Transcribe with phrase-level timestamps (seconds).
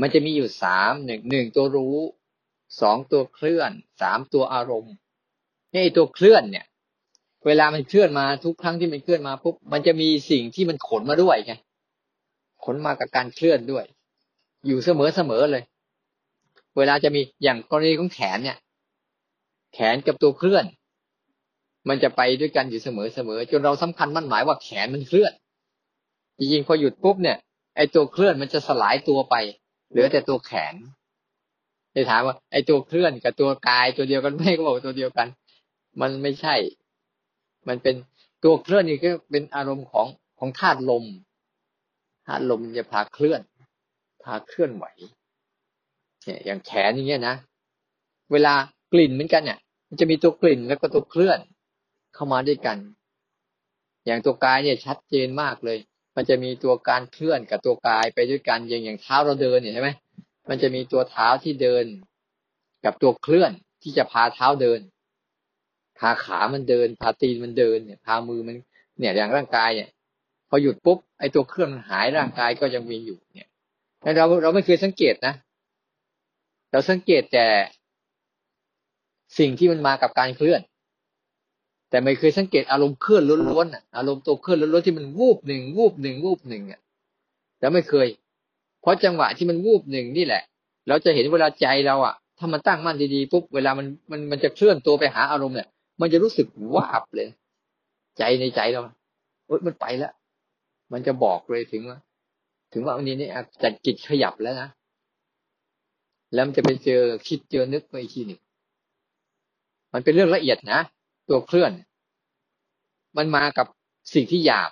[0.00, 1.96] มันจะมีอยู่สามหนึ่งหนึ่งตัวรู้
[2.80, 3.70] สองตัวเคลื่อน
[4.00, 4.94] สามตัวอารมณ์
[5.74, 6.66] นี่ตัวเคลื่อนเนี่ย
[7.46, 11.54] เวลามันเคลื่อนมาทุกครั้งที่มันเคลื่อนมาปุ๊บมันจะมีสิ่งที่มันขนมาด้วยไง
[12.64, 13.84] ขนมากับการเคลื่อนด้วย
[14.66, 15.64] อยู่เสมอเสมอเลย
[16.76, 18.58] เวลาจะมีอย่างกรณีของแขนเนี่ย
[19.74, 20.64] แขนกับตัวเคลื่อน
[21.88, 25.32] มันจะไปด้วยกันอยู่เสมอเสมอจนเราสำคัญมั่นหมายว่าแขนมันเคลื่อน
[26.38, 27.36] จริงๆพอหยุดปุ๊บเนี่ย
[27.76, 29.34] ไอตัวเคลื่อนมันจะสลายตัวไป
[29.90, 30.74] เหลือแต่ตัวแขน
[31.94, 35.28] จะถามว่า ไอ้ตัวเคลื่อนกับตัวกายตัวเดียวกันไหมก็บอกตัวเดียวกัน
[36.00, 36.54] มันไม่ใช่
[37.68, 37.94] มันเป็น
[38.44, 40.06] ตัวเคลื่อนนี่ก็เป็นอารมณ์ของ
[40.38, 41.04] ของธาตุลม
[42.26, 43.40] ธาตุลมจะพาเคลื่อน
[44.22, 44.86] พาเคลื่อนไหว
[46.24, 47.36] เนี่ยอย่างแขนอย่างเงี้ยนะ
[48.32, 48.54] เวลา
[48.92, 51.38] กลิ่นเหมือนกันเนี่ย มันจะมีตัวกลิ่นแล้วก็ตัวเคลื่อน
[52.14, 52.78] เข้ามาด้วยกัน
[54.06, 55.78] อย่างตัวกายเนี่ยชัดเจนมากเลย
[56.20, 59.90] มันจะมีตัวการเคลื่อนกับตัวกายไปด้วยกันอย่างอย่างเท้าเราเดินเนี่ยใช่ไหม
[60.48, 61.84] มันจะมีตัวเท้าที่เดิน
[62.84, 64.80] กับตัวเคลื่อนที่จะพาเท้าเดิน
[65.98, 68.56] พาขามันเดิน พาตีนมันเดินเนี่ย พามือมัน
[68.98, 69.88] เนี่ยอย่างร่างกายเนี่ย
[70.48, 73.48] พอหยุดปุ๊บไอ้ตัวเคลื่อนมันหายร่างกายก็ยังมีอยู่เนี่ย
[74.16, 75.34] เราเราไม่เคยสังเกตนะ
[76.72, 77.46] เราสังเกตแต่
[79.38, 80.60] สิ่งที่มันมากับการเคลื่อน
[81.90, 86.80] แต่ไม่เคยสังเกตอารมณ์เคลื่อนล้วนๆอารมณ์ตัวเคลื่อนล้วนๆที่มันวูบหนึ่งวูบหนึ่งวูบหนึ่งอะ
[87.60, 88.08] แล้วไม่เคย
[88.80, 90.42] เพราะจังหวะที่มันวูบหนึ่งนี่แหละ
[90.88, 95.68] เราจะเห็นเวลาใจเราอะ ถ้ามันตั้งมั่นดีๆปุ๊บเวลามันมันมันจะเคลื่อนตัวไปหาอารมณ์เนี่ย
[96.00, 97.28] มันจะรู้สึกวาบเลย
[98.18, 98.80] ใจในใจเรา
[99.46, 100.12] เอ้ยมันไปแล้ว
[100.92, 101.98] มันจะบอกเลยถึงว่า
[102.72, 103.28] ถึงว่าวันนี้นี่
[103.62, 104.68] จัดจิตขยับแล้วนะ
[106.34, 108.40] แล้วมันจะไปเจอคิดเจอนึกไปอีกทีหนึ่ง
[109.92, 110.80] มันเป็นเรื่องละเอียดนะ
[111.30, 111.72] ตัวเคลื่อน
[113.16, 113.66] มันมากับ
[114.14, 114.70] สิ่งที่หยาบ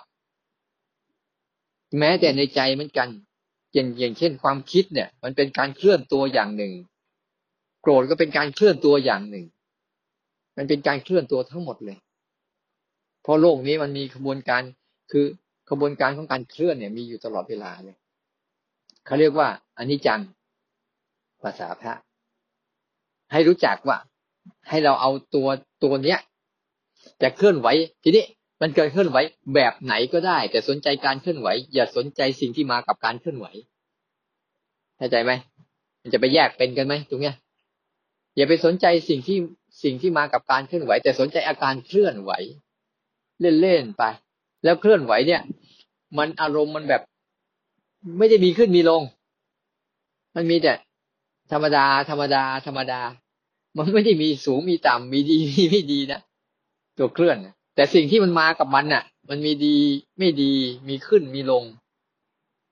[1.99, 3.09] แม้แต่ในใจเหมือนกัน
[3.73, 6.73] อย่างอย่างเช่นความคิดเนี่ย มันเป็นการเคลื่อนตัวอย่างหนึ่ง
[7.81, 9.45] โกรธก็เป็นการเคลื่อนตัวอย่างหนึ่ง
[10.57, 11.97] มันเป็นการเคลื่อนตัวทั้งหมดเลย
[13.23, 14.61] เพราะโลกนี้มันมีขบวนการ
[15.11, 15.25] คือ
[15.69, 17.97] ขบวนการของการเคลื่อนเนี่ย มีอยู่ตลอดเวลาเลย
[19.05, 19.47] เขาเรียกว่า
[19.77, 20.21] อนิจจัง
[21.41, 21.93] ภาษาพระ
[23.31, 23.97] ให้รู้จักว่า
[24.69, 25.47] ให้เราเอาตัว
[25.83, 26.19] ตัวเนี้ย
[27.21, 27.67] จะเคลื่อนไหว
[28.03, 28.25] ทีนี้
[28.61, 29.17] มันเกิดเคลื่อนไหว
[29.55, 33.47] แบบไหนก็ได้ แต่สนใจการเคลื่อนไหว อย่าสนใจสิ่งที่มากับการเคลื่อนไหว
[34.97, 35.31] เข้าใจไหม
[36.01, 37.35] มันจะไปแยกเป็นกันไหมตรงเนี้ย
[38.35, 39.37] อย่าไปสนใจสิ่งที่
[39.83, 42.31] สิ่งที่มากับการเคลื่อนไหว แต่สนใจอาการเคลื่อนไหว
[43.61, 44.03] เล่นๆไป
[44.63, 45.41] แล้วเคลื่อนไหวเนี่ย
[46.17, 47.01] มันอารมณ์มันแบบ
[48.17, 49.01] ไม่ได้มีขึ้นมีลง
[50.35, 50.73] มันมีแต่
[51.51, 53.01] ธรรมดา ธรรมดา ธรรมดา
[53.77, 56.21] มันไม่ได้มีสูงมีต่ำมีดีมีไม่ดีนะ
[56.99, 57.37] ตัวเคลื่อน
[57.75, 59.77] แต่สิ่งที่มันมากับมันน่ะ มันมีดี
[60.19, 60.53] ไม่ดี
[60.87, 61.63] มีขึ้นมีลง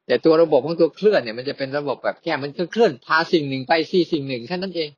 [0.08, 4.90] แต่ตัวระบบของตัวเคลื่อนเนี่ย มันจะเป็นระบบแบบแค่มันเคลื่อนพาสิ่งหนึ่งไปสี่สิ่งหนึ่งแค่นั้นเอง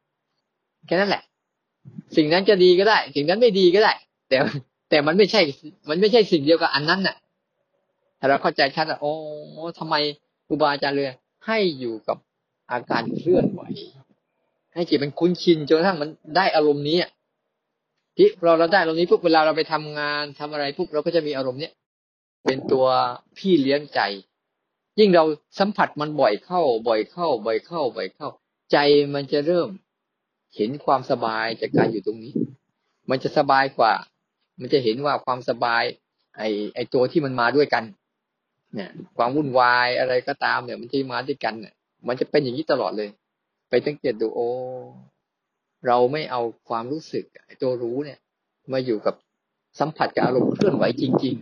[0.87, 1.23] แค่นั้นแหละ
[2.15, 3.93] สิ่งนั้นจะดีก็ได้ สิ่งนั้นไม่ดีก็ได้
[4.29, 4.37] แต่
[4.89, 5.41] แต่มันไม่ใช่
[5.89, 7.15] มันไม่ใช่สิ่งเดียวกับอันนั้นน่ะ
[8.19, 9.13] ถ้าเราเข้าใจชัดอะโอ้
[9.79, 9.95] ทำไม
[10.47, 11.07] ครูบาอาจารย์เลย
[11.45, 12.17] ให้อยู่กับ
[12.71, 13.61] อาการเคลื่อนไหว
[14.73, 16.97] ให้จิตมันคุ้นชินจนกระทั่งมันได้อารมณ์นี้
[18.21, 21.73] ที่เราเราได้อารมณ์นี้ปุ๊บเวลาเราไปทำงานทำอะไรปุ๊บเราก็จะมีอารมณ์เนี้ย
[22.45, 22.85] เป็นตัว
[23.37, 23.99] พี่เลี้ยงใจ
[24.99, 25.23] ยิ่งเรา
[25.59, 28.29] สัมผัสมันบ่อยเข้า บ่อยเข้า บ่อยเข้า บ่อยเข้า
[28.71, 28.77] ใจ
[29.13, 29.69] มันจะเริ่ม
[30.55, 32.33] เห็นความสบายจากการอยู่ตรงนี้
[33.09, 33.93] มันจะสบายกว่า
[34.59, 35.83] มันจะเห็นว่าความสบาย
[36.37, 36.41] ไอ
[36.75, 37.83] ไอตัวที่มันมาด้วยกัน
[38.75, 41.73] เนี่ย ความวุ่นวายอะไรก็ตามเนี่ย มันจะมาด้วยกันเนี่ย
[42.07, 43.09] มันจะเป็นอย่างนี้ตลอดเลย
[43.69, 44.49] ไปสังเกตดูโอ้
[45.87, 47.25] เราไม่เอาความรู้สึก
[47.61, 48.19] ตัวรู้เนี่ย
[48.71, 49.15] มาอยู่กับ
[49.79, 51.35] สัมผัสกับอารมณ์เคลื่อนไหวจริง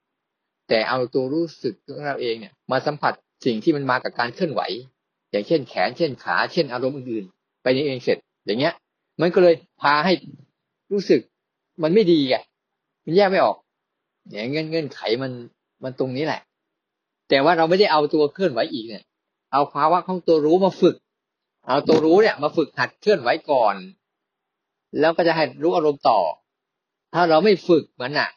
[0.00, 3.12] ๆ แต่เอาตัวรู้สึกของเราเองเนี่ย มาสัมผัส
[3.46, 4.62] สิ่งที่มันมากับการเคลื่อนไหว
[5.30, 8.74] อย่างเช่นแขนเช่นขา เช่นอารมณ์อื่นๆ ไปนี้เองเสร็จ อย่างเงี้ย
[9.20, 10.12] มันก็เลยพาให้
[10.92, 11.20] รู้สึก
[11.82, 12.36] มันไม่ดีไง
[13.04, 13.56] มันแยกไม่ออก
[14.30, 15.32] อย่างเงื่อนเงื่อนไขมัน
[15.84, 16.40] มันตรงนี้แหละ
[17.28, 19.04] แต่ว่าเราไม่ได้เอาตัวเคลื่อนไหวอีกเนี่ย
[19.52, 20.96] เอาภาวะของตัวรู้มาฝึก
[21.68, 23.74] เอาตัวรู้เนี่ย มาฝึกหัดเคลื่อนไหวก่อน
[25.00, 26.20] แล้วก็จะให้รู้อารมณ์ต่อ
[27.14, 28.30] ถ้าเราไม่ฝึกมันอะ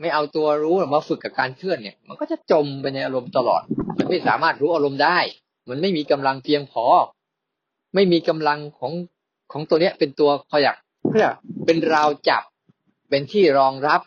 [0.00, 3.62] ไม่เอาตัวรู้มาฝึกกับการเคลื่อนเนี่ย มันก็จะจมไปในอารมณ์ตลอด
[3.98, 5.18] มันไม่สามารถรู้อารมณ์ได้
[5.68, 6.84] มันไม่มีกำลังเพียงพอ
[7.94, 8.92] ไม่มีกำลังของ
[9.52, 10.76] ของตัวเนี้ย เป็นตัวขยัก
[11.10, 11.26] เพื่อ
[11.66, 12.42] เป็นราวจับ
[13.10, 14.00] เป็นที่รองรับ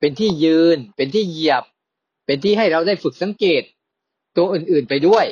[0.00, 1.64] เป็นที่ยืน เป็นที่เหยียบ
[2.26, 3.62] เป็นที่ให้เราได้ฝึกสังเกต
[4.36, 5.26] ตัวอื่นๆไปด้วย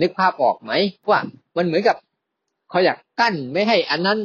[0.00, 0.72] นึกภาพออกไหม
[1.10, 1.20] ว่า
[1.58, 1.96] มันเหมือนกับ
[2.70, 4.18] เขาอยากกั้นไม่ให้อันนั้น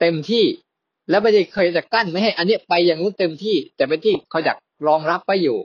[0.00, 0.44] เต็มที่
[1.10, 4.56] แล้วไม่ได้เคยจะกั้นไม่ให้ อันนี้ไปอย่างนู้นเต็มที่ แต่เป็นที่เขาอยาก
[4.86, 5.58] รองรับไปอยู่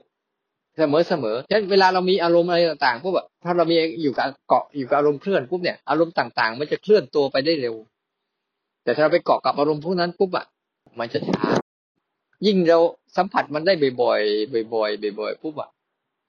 [0.77, 7.75] เสมอเสมอฉะนั้นเวลาเรามีอารมณ์อะไรต่างๆปุ๊บแบบถ้าเรามีอยู่กับเกาะอยู่กับอารมณ์เคลื่อนปุ๊บเนี่ยอารมณ์ต่างๆ มันจะเคลื่อนตัวไปได้เร็ว
[8.83, 10.45] แต่ถ้าเราไปเกาะกับอารมณ์พวกนั้นปุ๊บอะ
[10.99, 11.43] มันจะช้า
[12.45, 12.79] ยิ่งเรา
[13.15, 15.69] สัมผัสมันได้บ่อยๆบ่อยๆบ่อยๆปุ๊บอะ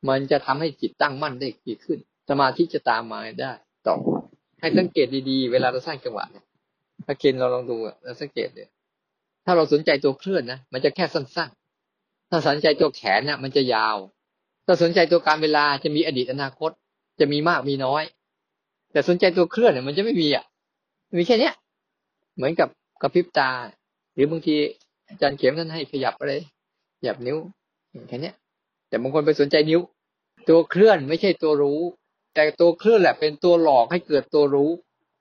[0.08, 1.98] มันจะทำให้จิตตั้งมั่นได้ดีขึ้น
[2.30, 3.52] สมาธิจะตามมาได้
[3.86, 3.96] ต่อ
[4.60, 6.44] ให้สังเกตดีๆ เวลาเราสร้างจังหวะเนี่ย
[7.06, 8.68] ถ้าเคนเราลองดูเราสังเกตเนี่ย
[9.44, 13.96] ถ้าเราสนใจตัวเคลื่อนนะมันจะแค่สั้นๆ ถ้าสนใจตัวแขนเนี่ยมันจะยาว
[14.66, 16.70] ถ้าสนใจตัวการเวลาจะมีอดีตอนาคต
[17.20, 18.02] จะมีมากมีน้อย
[18.92, 20.44] แต่สนใจตัวเคลื่อนเนี่ยมันจะไม่มีอะ
[21.18, 21.54] มีแค่เนี้ย
[22.36, 22.68] เหมือนกับ
[23.02, 23.50] กระพริบตา
[24.14, 24.54] หรือบางที
[25.08, 26.32] อาจารย์เข็มท่านให้ขยับอะไร
[26.98, 27.36] ขยับนิ้ว
[28.08, 28.34] แค่เนี้ย
[28.88, 29.80] แต่บางคนไปสนใจนิ้ว
[30.48, 31.80] ตัวเคลื่อนไม่ใช่ตัวรู้
[32.36, 34.70] แต่ตัวเคลื่อนแหละเป็นตัวหลอกให้เกิดตัวรู้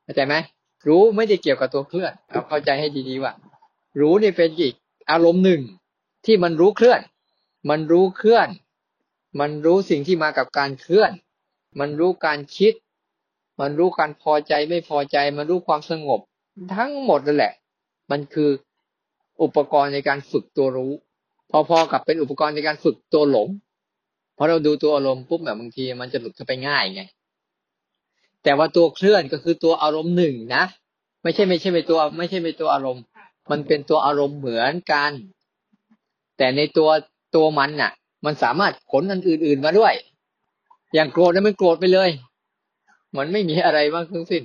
[0.03, 0.35] เข้าใจไหม
[0.87, 3.33] รู้ไม่ได้เกี่ยวกับตัวเคลื่อนเอาเข้าใจให้ดีๆว่า
[3.99, 4.73] รู้นี่เป็นอีก
[5.11, 5.61] อารมณ์หนึ่ง
[6.25, 7.01] ที่มันรู้เคลื่อน
[7.69, 8.47] มันรู้เคลื่อน
[9.39, 11.11] มันรู้สิ่งที่มากับการเคลื่อน
[11.79, 12.73] มันรู้การคิด
[13.59, 16.19] มันรู้การพอใจไม่พอใจ มันรู้ความสงบ
[16.75, 17.53] ทั้งหมดนั่นแหละ
[18.11, 18.49] มันคือ
[19.41, 20.91] อุปกรณ์ในการฝึกตัวรู้
[21.69, 23.47] พอๆกับเป็นอุปกรณ์ในการฝึกตัวหลง
[24.37, 27.01] พอเราดูตัวอารมณ์ปุ๊บแบบบางทีมันจะหลุดเข้าไปง่ายไง
[28.43, 30.63] แต่ว่าตัวเคลื่อนก็คือตัวอารมณ์หนึ่งนะ
[31.23, 33.03] ไม่ใช่ไม่ใช่เป็นตัว ไม่ใช่เป็นตัวอารมณ์
[33.51, 35.11] มันเป็นตัวอารมณ์เหมือนกัน
[36.37, 36.89] แต่ในตัว
[37.35, 37.91] ตัวมันน่ะ
[38.25, 39.93] มันสามารถขนอันอื่น ๆมาด้วย
[40.93, 42.09] อย่างโกรธนั้นมันโกรธไปเลย
[43.17, 44.43] มันไม่มีอะไรมากทั้งสิ้น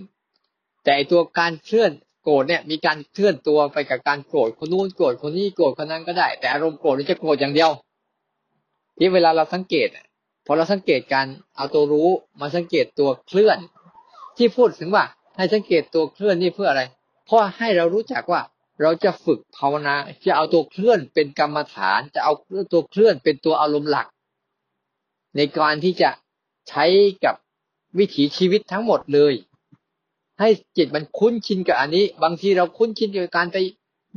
[0.84, 1.90] แต่ตัวการเคลื่อน
[2.24, 7.70] โกรธเนี่ยมีการเคลื่อนตัวไปกับการโกรธคนนู้นโกรธคนนี้โกรธคนนั้นก็ได้ แต่อารมณ์โกรธนี่จะโกรธอย่างเดียว
[9.02, 9.88] ที่เวลาเราสังเกต
[10.46, 11.26] พอเราสังเกตการ
[11.56, 12.08] เอาตัวรู้
[12.40, 13.58] มาสังเกตตัวเคลื่อน
[14.36, 15.04] ที่พูดถึงว่า
[15.36, 16.82] ให้สังเกตตัวเคลื่อนนี่เพื่ออะไร
[17.26, 18.40] เพราะให้เรารู้จักว่า
[18.82, 19.94] เราจะฝึกภาวนา
[20.26, 22.32] จะเอาตัวเคลื่อนเป็นกรรมฐาน จะเอา
[22.72, 24.06] ตัวเคลื่อนเป็นตัวอารมณ์หลัก
[25.36, 26.10] ในการที่จะ
[26.68, 26.84] ใช้
[27.24, 27.34] กับ
[27.98, 29.34] วิถีชีวิตทั้งหมดเลย
[30.40, 33.58] ให้จิตมันคุ้นชินกับอันนี้ บางทีเราคุ้นชินกับการไป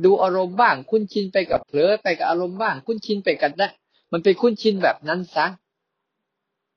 [0.04, 3.68] ดูอารมณ์บ้าง คุ้นชินไปกับเผลอไปกับอารมณ์บ้าง คุ้นชินไปกันได้
[4.16, 5.46] มันไปคุ้นชินแบบนั้นซะ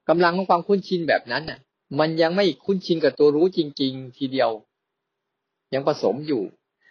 [0.09, 1.59] กำลังของความคุ้นชินแบบนั้นน่ะ
[1.99, 4.49] มันยังไม่คุ้นชินกับตัวรู้จริง ๆ ทีเดียว
[5.73, 6.43] ยังผสมอยู่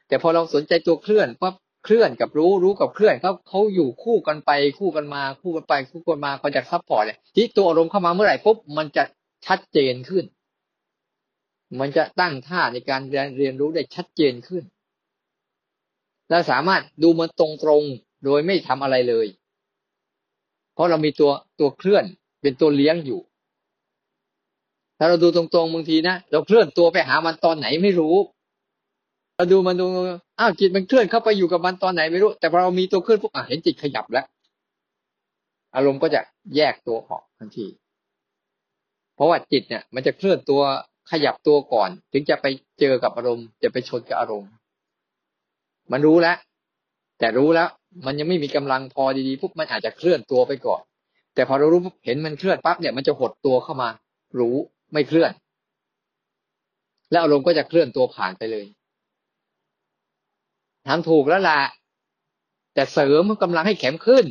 [0.08, 1.54] แต่พอเราสนใจตัวเคลื่อนปั๊บ
[1.84, 9.04] เคลื่อนกับรู้รู้กับเคลื่อนเขาเขาอยู่คู่กันไปคู่กันมา คู่กันไป คู่กันมาเขาจะซับพอร์ตเนี่ยที่ตัวอารมณ์เข้ามาเมื่อไหร่ปุ๊บมันจะ
[9.46, 10.25] ชัดเจนขึ้น
[11.81, 14.64] มันจะตั้งท่าในการเรียนเรียนรู้ได้ชัดเจนขึ้น
[16.28, 19.26] และสามารถดูมันตรงๆโดยไม่ทำอะไรเลย
[20.76, 21.31] เพราะเรามีตัว
[21.61, 22.05] ตัวเคลื่อน
[22.43, 23.20] เป็นตัวเลี้ยงอยู่
[24.99, 28.17] ถ้าเราดูตรงๆบางทีนะเราเคลื่อนตัวไปหามันตอนไหนไม่รู้
[29.37, 29.87] เราดูมันดู
[30.38, 34.26] อ้าวจิตมันเคลื่อนเข้าไปอยู่กับมันตอนไหนไม่รู้ แต่พอเรามีตัวเคลื่อนปุ๊บอะเห็นจิตขยับแล้ว
[35.76, 36.20] อารมณ์ก็จะ
[36.56, 37.67] แยกตัวออกทันที
[39.14, 40.62] เพราะว่าจิตเนี่ย มันจะเคลื่อนตัว
[41.11, 42.46] ขยับตัวก่อน ถึงจะไป
[42.81, 44.50] เจอกับอารมณ์ จะไปชนกับอารมณ์
[45.93, 46.37] มันรู้แล้ว
[47.19, 47.69] แต่รู้แล้ว
[48.04, 50.82] มันยังไม่มีกำลังพอดีๆปุ๊บมันอาจจะเคลื่อนตัวไปก่อน
[51.34, 53.88] แต่พอเรารู้เห็นมันเคลื่อนปั๊บเนี่ยมันจะหดตัวเข้ามา
[54.38, 54.56] รู้
[54.93, 55.32] ไม่เคลื่อน
[57.10, 58.67] แล้วอารมณ์ก็จะเคลื่อนตัวผ่านไปเลย
[60.86, 61.60] ทำถูกแล้วล่ะ
[62.74, 64.24] แต่เสริมกำลังให้แข็งขึ้น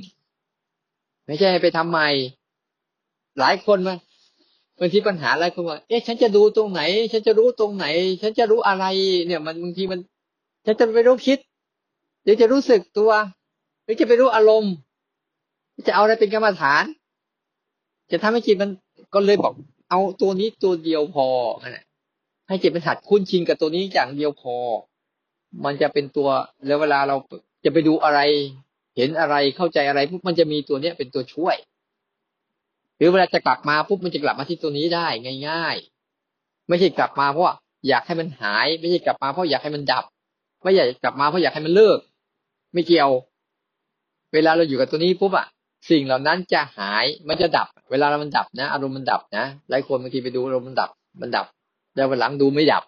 [1.26, 2.08] ไม่ใช่ไปทำใหม่
[3.40, 3.96] หลายคนมา
[4.80, 6.82] บางทีปัญหาอะไรคนว่า เอ๊ะ ฉันจะดูตรงไหน
[7.12, 7.86] ฉันจะรู้ตรงไหน
[8.22, 8.86] ฉันจะรู้อะไร
[9.26, 10.00] เนี่ย มันบางทีมัน
[10.66, 11.40] ฉันจะไปรู้คิด
[12.24, 13.12] เดี๋ยวจะรู้สึกตัว
[13.86, 14.74] หรือจะไปรู้อารมณ์
[15.88, 16.84] จะเอาอะไรเป็นกรรมฐาน
[18.12, 18.70] จะทำให้จิตมัน
[19.14, 19.54] ก็เลยบอก
[19.90, 21.28] เอาตัวนี้ตัวเดียวพอ
[22.48, 24.56] ให้จิตมันหัดคุ้นชินกับตัวนี้อย่างเดียวพอ
[25.66, 26.30] มันจะเป็นตัว
[26.66, 27.16] แล้วเวลาเรา
[27.66, 28.20] จะไปดูอะไร
[28.96, 31.56] เห็นอะไรเข้าใจอะไรปุ๊บมันจะมีตัวเนี้ยเป็นตัวช่วย
[32.98, 35.08] หรือเวลาจะกลับมาปุ๊บมันจะกลับมาที่ตัวนี้ได้
[35.50, 35.76] ง่าย
[36.22, 37.46] ๆ ไม่ใช่กลับมาเพราะ
[37.88, 40.06] อยากให้มันหาย ไม่ใช่กลับมาเพราะอยากให้มันดับ
[40.62, 42.00] ไม่อยากกลับมาเพราะอยากให้มันเลิก
[42.74, 43.12] ไม่เกี่ยว
[44.36, 45.48] เวลาเราอยู่กับตัวนี้ปุ๊บอะ
[45.90, 50.90] สิ่งเหล่านั้นจะหายมันจะดับ เวลาเรามันดับนะ อารมณ์มันดับนะหลายคนบางทีไปดูอารมณ์มันดับ
[51.22, 51.46] มันดับ
[51.96, 52.84] แล้ววันหลังดูไม่ดับ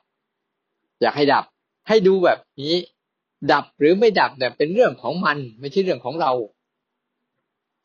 [1.01, 1.43] อยากให้ดับ
[1.87, 2.75] ให้ดูแบบนี้
[3.51, 6.31] ดับหรือไม่ดับเนี่ยเป็นเรื่องของมัน ไม่ใช่เรื่องของเรา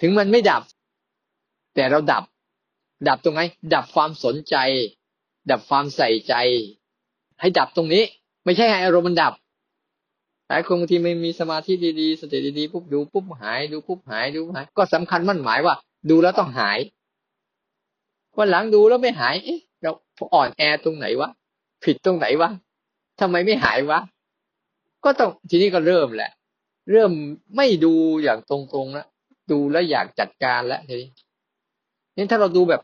[0.01, 0.63] ถึงมันไม่ดับ
[1.75, 2.25] แต่เราดับ
[3.09, 3.41] ดับตรงไหน
[3.75, 4.57] ดับความสนใจ
[5.51, 6.35] ดับความใส่ใจ
[7.41, 8.03] ให้ดับตรงนี้
[8.45, 9.33] ไม่ใช่ให้อารมณ์มันดับ
[10.53, 15.75] ลายคนบางทีไม่มีสมาธิดีๆสติดีๆปุ๊บดูปุ๊บหายดูปุ๊บหายดูหาย ก็สำคัญมั่นหมายว่า
[16.11, 16.79] ดูแล้วต้องหาย
[18.37, 19.91] วันหลังดูแล้วไม่หายเอ๊ะเรา
[20.35, 21.31] อ่อนแอตรงไหนวะ
[21.85, 22.51] ผิดตรงไหนวะ
[23.21, 23.99] ทำไมไม่หายวะ
[25.05, 26.31] ก็ต้องทีนี้ก็เริ่มแหละ
[26.91, 27.13] เริ่ม
[27.57, 29.09] ไม่ดูอย่างตรงๆแล้ว
[29.51, 31.11] ดูแล้วอยากจัดการแล้วทีนี้
[32.17, 32.83] นี่ถ้าเราดูแบบ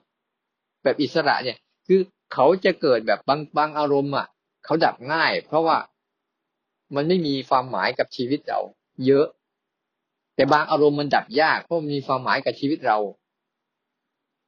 [0.85, 2.01] แบบอิสระเนี่ย คือ
[2.33, 4.27] เขาจะเกิดแบบบางบางอารมณ์อะ
[4.65, 5.77] เขาดับง่าย เพราะว่า
[6.95, 8.61] มันไม่มีความหมายกับชีวิตเรา
[9.07, 9.27] เยอะ
[10.35, 12.99] แต่บางอารมณ์มันดับยากเพราะมันมีความหมายกับชีวิตเรา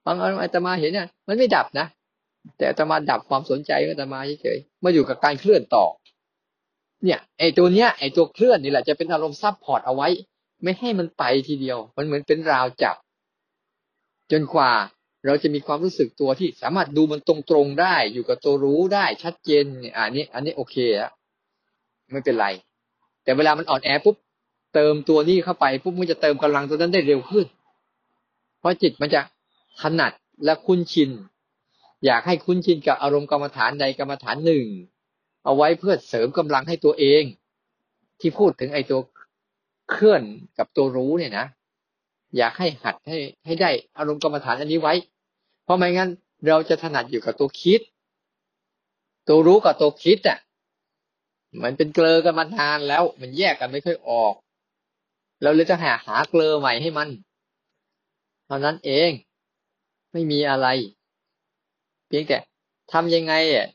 [0.06, 1.86] บางอารมณ์อาตมาเห็นเนี่ยมันไม่ดับนะ
[2.56, 5.86] แต่อาตมาดับความสนใจอาตมาเฉยๆมาอยู่กับการเคลื่อนต่อ
[7.04, 10.08] เนี่ยไอ้ตัวเนี้ยไอ้ตัวเคลื่อนนี่แหละจะเป็นอารมณ์ซับพอร์ตเอาไว้
[10.62, 12.96] ไม่ให้มันไปทีเดียว มันเหมือนเป็นราวจับ
[14.32, 14.72] จนกว่า
[15.26, 19.64] เราจะมีความรู้สึกตัวที่สามารถดูมันตรงๆได้ อยู่กับตัวรู้ได้ชัดเจน
[19.96, 21.12] อันนี้ อันนี้โอเคแล้ว
[22.12, 22.46] ไม่เป็นไร
[23.24, 24.16] แต่เวลามันอ่อนแอปุ๊บ
[24.74, 27.46] เติมตัวนี้เข้าไปปุ๊บมันจะเติมกำลังตัวนั้นได้เร็วขึ้น
[28.58, 29.20] เพราะจิตมันจะ
[29.80, 30.12] ถนัด
[30.44, 31.10] และคุ้นชิน
[32.04, 34.66] อยากให้คุ้นชินกับอารมณ์กรรมฐานใดกรรมฐานหนึ่ง
[35.44, 37.22] เอาไว้เพื่อเสริมกำลังให้ตัวเอง
[38.20, 39.00] ที่พูดถึงไอ้ตัว
[39.90, 40.22] เคลื่อน
[40.58, 41.46] กับตัวรู้เนี่ยนะ
[42.36, 44.94] อยากให้หัดให้ให้ได้อารมณ์กรรมฐานอันนี้ไว้
[45.64, 46.10] เพราะไม่งั้น
[46.48, 47.80] เราจะถนัดอยู่กับตัวคิด
[49.28, 50.38] ตัวรู้กับตัวคิดอะ
[51.62, 54.34] มันเป็นเกลอกันมานานแล้ว มันแยกกันไม่ค่อยออก
[55.42, 57.08] เราเลยจะหาหาเกลอใหม่ให้มัน
[58.46, 59.10] เท่านั้นเอง
[60.12, 60.66] ไม่มีอะไร
[62.06, 62.38] เพียงแต่
[62.92, 63.68] ทำยังไงอะ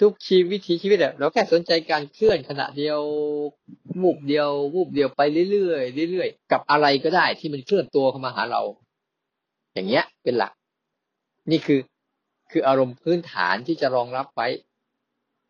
[0.00, 3.00] ทุกชีวิตชีวิตเราแค่สนใจการเคลื่อนขณะเดียว
[4.00, 5.76] วูบเดียววูบเดียวไปเรื่อ
[6.06, 8.62] ยๆเรื่อยๆกับอะไรก็ได้ที่มันเคลื่อนตัวเข้ามาหาเรา
[9.74, 10.52] อย่างเงี้ยเป็นหลัก
[11.50, 11.80] นี่คือ
[12.50, 14.48] คืออารมณ์พื้นฐานที่จะรองรับไว้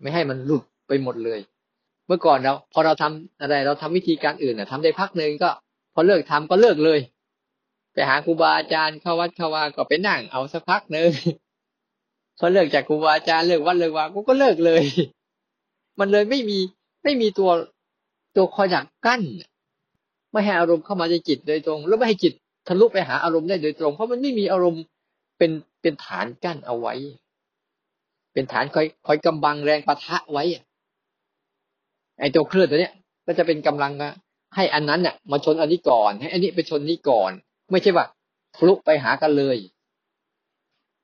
[0.01, 1.41] ไม่ให้มันหลุดไปหมดเลย
[2.13, 5.51] มื่อก่อนเราพอเราทำอะไร เราทำวิธีการอื่นน่ะทำได้พักหนึ่งก็
[5.95, 7.01] พอเลิกทำก็เลิกเลย
[7.93, 11.11] ไปหาครูบาอาจารย์เข้าวัดเข้าวาก็ไปนั่งเอาสักพักหนึ่ง
[12.39, 14.85] พอเลิกจากครูบาอาจารย์เลิกวัดเลิกวากูก็เลิกเลย
[15.99, 16.59] มันเลยไม่มี
[17.05, 17.51] ไม่มีตัว
[18.37, 19.23] ตัวคอยดักกั้น
[20.33, 22.33] ไม่ให้อารมณ์เข้ามาในจิตโดยตรง แล้วไม่ให้จิต
[22.69, 24.83] ทะลุไปหาอารมณ์ได้โดยตรง เพราะมันไม่มีอารมณ์
[25.39, 25.51] เป็น
[25.83, 26.95] เป็นฐานกั้นเอาไว้
[28.33, 30.65] เป็นฐานคอยคอยกำบังแรงประทะไว้อะ
[32.21, 32.93] ไอ้ตัวเคลื่อนตัวเนี้ย
[33.27, 33.93] ก็จะเป็นกำลัง
[34.57, 37.31] ให้อันนั้นเนี่ยมาชนอันนี้ก่อน ให้อันนี้ไปชนนี้ก่อน
[37.71, 38.07] ไม่ใช่ว่า
[38.57, 39.57] ทะลุไปหากันเลย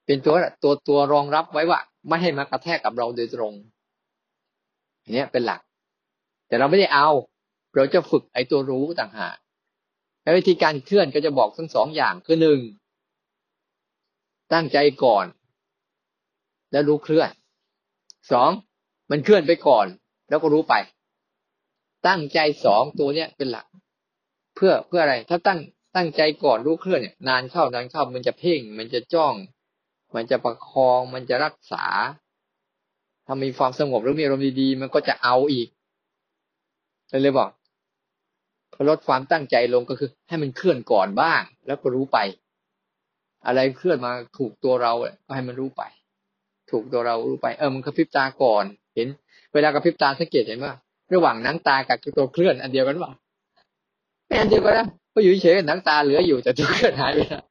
[0.06, 3.54] เป็นตัวตัวตัวรองรับไว้ว่า ไม่ให้มากระแทกกับเราโดยตรง
[5.02, 5.60] อันนี้เป็นหลัก
[6.48, 7.08] แต่เราไม่ได้เอา
[7.74, 9.36] เราจะฝึกไอ้ตัวรู้ต่างหาก
[10.22, 12.60] แล้ววิธีการเคลื่อนก็จะบอกทั้งสองอย่างคือหนึ่ง
[14.52, 15.26] ตั้งใจก่อน
[16.72, 17.30] แล้วรู้เคลื่อน
[18.32, 18.50] สอง
[19.10, 19.86] มันเคลื่อนไปก่อน
[20.28, 20.74] แล้วก็รู้ไป
[22.06, 23.66] ตั้งใจสองตัวเนี้ยเป็นหลัก
[24.54, 25.58] เพื่อเพื่ออะไร ถ้าตั้ง
[25.96, 29.34] ตั้งใจก่อนรู้เคลื่อนเนี่ย นานเข้านานเข้ามันจะเพ่ง มันจะจ้อง
[30.14, 31.84] มันจะประคอง มันจะรักษา
[33.26, 35.68] ถ้ามีความสงบหรือมีอารมณ์ดีๆ มันก็จะเอาอีก
[37.22, 37.50] เลยบอก
[38.72, 42.18] พอลดความตั้งใจลงก็คือ ให้มันเคลื่อนก่อนบ้าง แล้วก็รู้ไป
[43.46, 44.92] อะไรเคลื่อนมาถูกตัวเรา
[45.26, 45.82] ก็ให้มันรู้ไป
[46.70, 48.64] ถูกตัวเรารู้ไป เออมันกระพริบตาก่อน
[48.94, 49.08] เห็น
[49.54, 50.74] เวลากระพริบตาสังเกตเห็นว่า
[51.14, 53.10] ระหว่างหนังตากับตัวเคลื่อนอันเดียวกันว่า
[54.26, 57.42] ไม่อันเดียวกันนะก็อยู่เฉยหนังตาเหลืออยู่แต่ตัวเคลื่อนหายไปแล้ว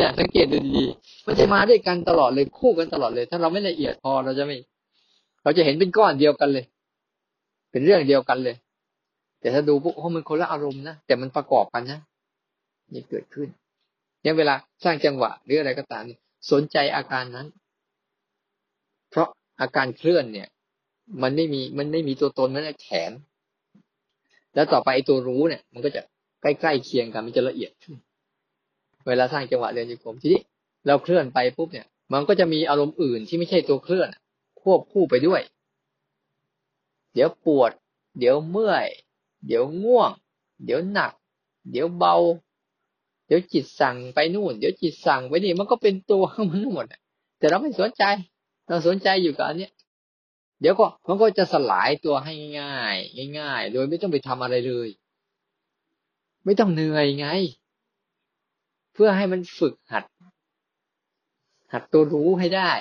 [0.00, 4.56] อยากสังเกตดูดีๆมันจะมาด้วยกันตลอดเลยคู่กันตลอดเลย ถ้าเราไม่ละเอียดพอเราจะไม่
[5.42, 6.64] เราจะเห็นเป็นก้อนเดียวกันเลย
[7.70, 8.56] เป็นเรื่องเดียวกันเลย
[9.40, 12.00] แต่ถ้าดูพวกโอ้มันคนละอารมณ์นะแต่มันประกอบกันนะ
[12.92, 13.48] นี่เกิดขึ้น
[14.22, 16.04] เนี่ยเวลาสร้างจังหวะหรืออะไรก็ตาม
[16.50, 17.46] สนใจอาการนั้น
[19.10, 19.28] เพราะ
[19.60, 20.48] อาการเคลื่อนเนี่ย
[21.22, 23.12] มันไม่มีมันไม่มีตัวตนมันแขน
[24.54, 26.02] แล้วต่อไปตัวรู้เนี่ย มันก็จะ
[26.42, 27.96] ใกล้ๆเคียงกันมันจะละเอียดขึ้น
[29.06, 30.40] เวลาสร้างจังหวะเดินโยกมทีนี้
[30.86, 34.08] เราเคลื่อนไปปุ๊บเนี่ย มันก็จะมีอารมณ์อื่นที่ไม่ใช่ตัวเคลื่อน
[34.60, 35.40] ควบคู่ไปด้วย
[37.14, 37.70] เดี๋ยวปวด
[38.18, 38.86] เดี๋ยวเมื่อย
[39.46, 40.10] เดี๋ยวง่วง
[40.64, 41.12] เดี๋ยวหนัก
[41.70, 42.16] เดี๋ยวเบา
[43.26, 46.86] เดี๋ยวจิตสั่งไปนู่น เดี๋ยวจิตสั่งไปนี่มันก็เป็นตัวข้างมันหมด
[47.38, 48.04] แต่เราไม่สนใจ
[48.68, 49.68] เราสนใจอยู่กับอันนี้
[50.62, 52.96] เดี๋ยวก็มันก็จะสลายตัวให้ง่าย
[53.38, 54.88] ง่าย ๆ โดยไม่ต้องไปทำอะไรเลย
[56.44, 57.26] ไม่ต้องเหนื่อยไง
[58.92, 60.04] เพื่อให้มันฝึกหัด
[61.72, 62.72] หัดตัวรู้ให้ได้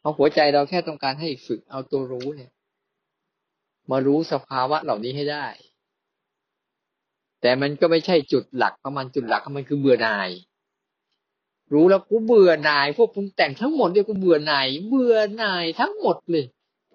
[0.00, 2.50] เอาหัวใจเราแค่ต้องการให้ฝึกเอาตัวรู้เนี่ย
[3.90, 5.46] มารู้สภาวะเหล่านี้ให้ได้
[7.40, 10.30] แต่มันก็ไม่ใช่จุดหลักของมันจุดหลักของมันคือเบื่อหน่าย
[11.72, 16.44] รู้แล้วกูเบื่อหน่าย พวกปรุงแต่งทั้งหมดเนี่ยกูเบื่อหน่ายเบื่อหน่ายทั้งหมดเลย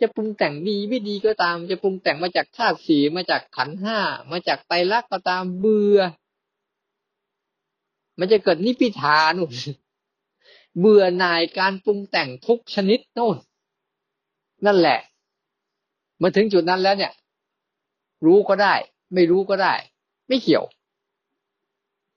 [0.01, 3.99] จะปรุงแต่งดีไม่ดีก็ตาม จะปรุงแต่งมาจากธาตุสีมาจากขันห้า
[4.31, 5.99] มาจากไตรลักษณ์ก็ตามเบื่อ
[8.19, 9.51] มันจะเกิดนิพิทานู่น
[10.79, 13.37] เบื่อหน่ายการปรุงแต่งทุกชนิดโน่น
[14.65, 14.99] นั่นแหละ
[16.21, 17.11] มาถึงจุดนั้นแล้วเนี่ย
[18.25, 18.73] รู้ก็ได้
[19.13, 19.73] ไม่รู้ก็ได้
[20.27, 20.65] ไม่เกี่ยว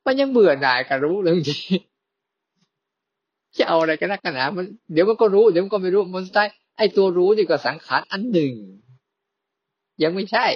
[0.04, 1.60] มันยังเบื่อหน่ายกับรู้เรื่องที่
[3.58, 8.52] จะเอาอะไรกันนักกันหนามัน เดี๋ยวมันก็รู้ เดี๋ยวมันก็ไม่รู้มันสุดท้ายไอ้ตัวรู้นี่ก็สังขารอันหนึ่ง
[10.02, 10.46] ยังไม่ใช่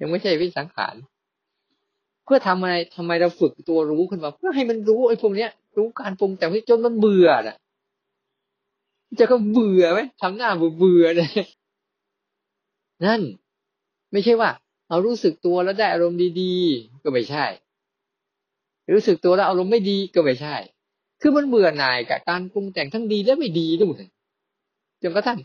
[0.00, 0.94] ยังไม่ใช่วิสังขาร
[2.24, 7.56] เพื่อทำอะไรทำไมเราฝึกตัวรู้ขึ้นมาเพื่อให้มันรู้ไอ้พวกเนี้ย รู้การปรุงแต่งจนมันเบื่อน่ะ
[9.18, 11.30] จะก็เบื่อไหมทำหน้าเบื่อเบื่อเลย
[13.04, 13.20] นั่น
[14.12, 14.50] ไม่ใช่ว่า
[14.88, 17.44] เอารู้สึกตัวแล้วได้อารมณ์ดีๆ ก็ไม่ใช่
[18.92, 20.56] รู้สึกตัวแล้วอารมณ์ไม่ดีก็ไม่ใช่
[21.20, 24.02] คือมันเบื่อหน่ายกับการปรุงแต่งทั้งดีและไม่ดีด้วย
[25.02, 25.38] จนกระทั่ง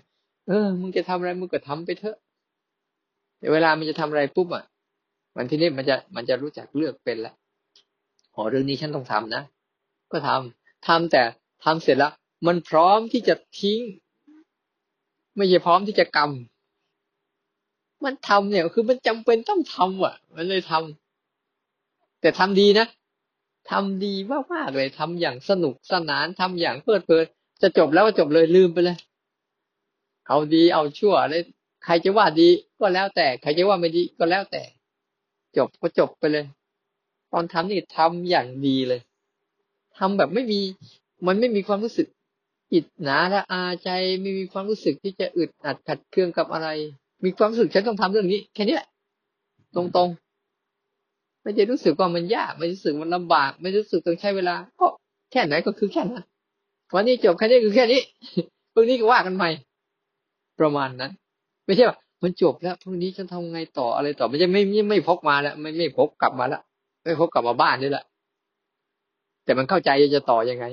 [0.48, 2.18] เออ มึงจะทำอะไรมึงก็ทำไปเถอะ
[3.38, 4.64] แต่เวลามันจะทำอะไรปุ๊บอะ
[5.36, 7.36] มันทีนี้มันจะมันจะรู้จักเลือกเป็นแล้ว
[8.36, 9.44] หอเรื่องนี้ฉันต้องทำนะ
[10.12, 11.22] ก็ทำทำแต่
[11.64, 12.14] ทำเสร็จแล้ว
[12.48, 13.80] มันพร้อมที่จะทิ้ง
[15.36, 22.88] ไม่ใช่พร้อมที่จะกำมันทำเนี่ย คือมันจำเป็นต้องทำอะ มันเลยทำแต่ทำดีนะ
[23.72, 24.14] ทำดี
[24.54, 27.26] มากๆเลยทำอย่างสนุกสนานทำอย่างเพลิดเพลิน
[27.62, 28.98] จะจบแล้วก็จบเลยลืมไปเลย
[30.28, 31.44] เอาดีเอาชั่วเลย
[31.86, 34.64] ใครจะว่าดีก็แล้วแต่ ใครจะว่าไม่ดีก็แล้วแต่
[35.58, 36.46] จบก็จบไปเลย
[37.32, 39.02] ตอนทำนี่ทำอย่างดีเลย
[39.98, 40.60] ทำแบบไม่มี
[41.28, 42.08] มันไม่มีความรู้สึก
[42.74, 43.90] อิดหนาและอาใจ
[44.22, 46.68] ไม่มีความรู้สึกที่จะอึดอัดขัดเคืองกับอะไร
[47.24, 48.88] มีความรู้สึกฉันต้องทำเรื่องนี้ แค่นี้แหละ
[49.76, 50.23] ตรงๆ
[51.44, 54.88] ไม่ได้รู้สึกว่ามันยากไม่รู้สึกมันลำบาก ไม่รู้สึกต้องใช้เวลา ก็
[55.32, 56.24] แค่ไหนก็คือแค่นั้น
[56.94, 58.02] วันนี้จบแค่นี้คือแค่นี้
[58.74, 59.50] พรุ่งนี้ก็ว่ากันใหม่
[60.60, 61.12] ประมาณนั้น
[61.66, 66.62] ไม่ใช่ว่ามันจบแล้วพรุ่งนี้ฉันทำไงต่ออะไรต่อไม่ใช่ไม่ไม่ไม่พกมาแล้วไม่ไม่พกกลับมาแล้ว
[67.04, 68.06] ไม่พกกลับมาบ้านนี่แหละ
[69.46, 70.66] แต่มันเข้าใจจะต่อยังไง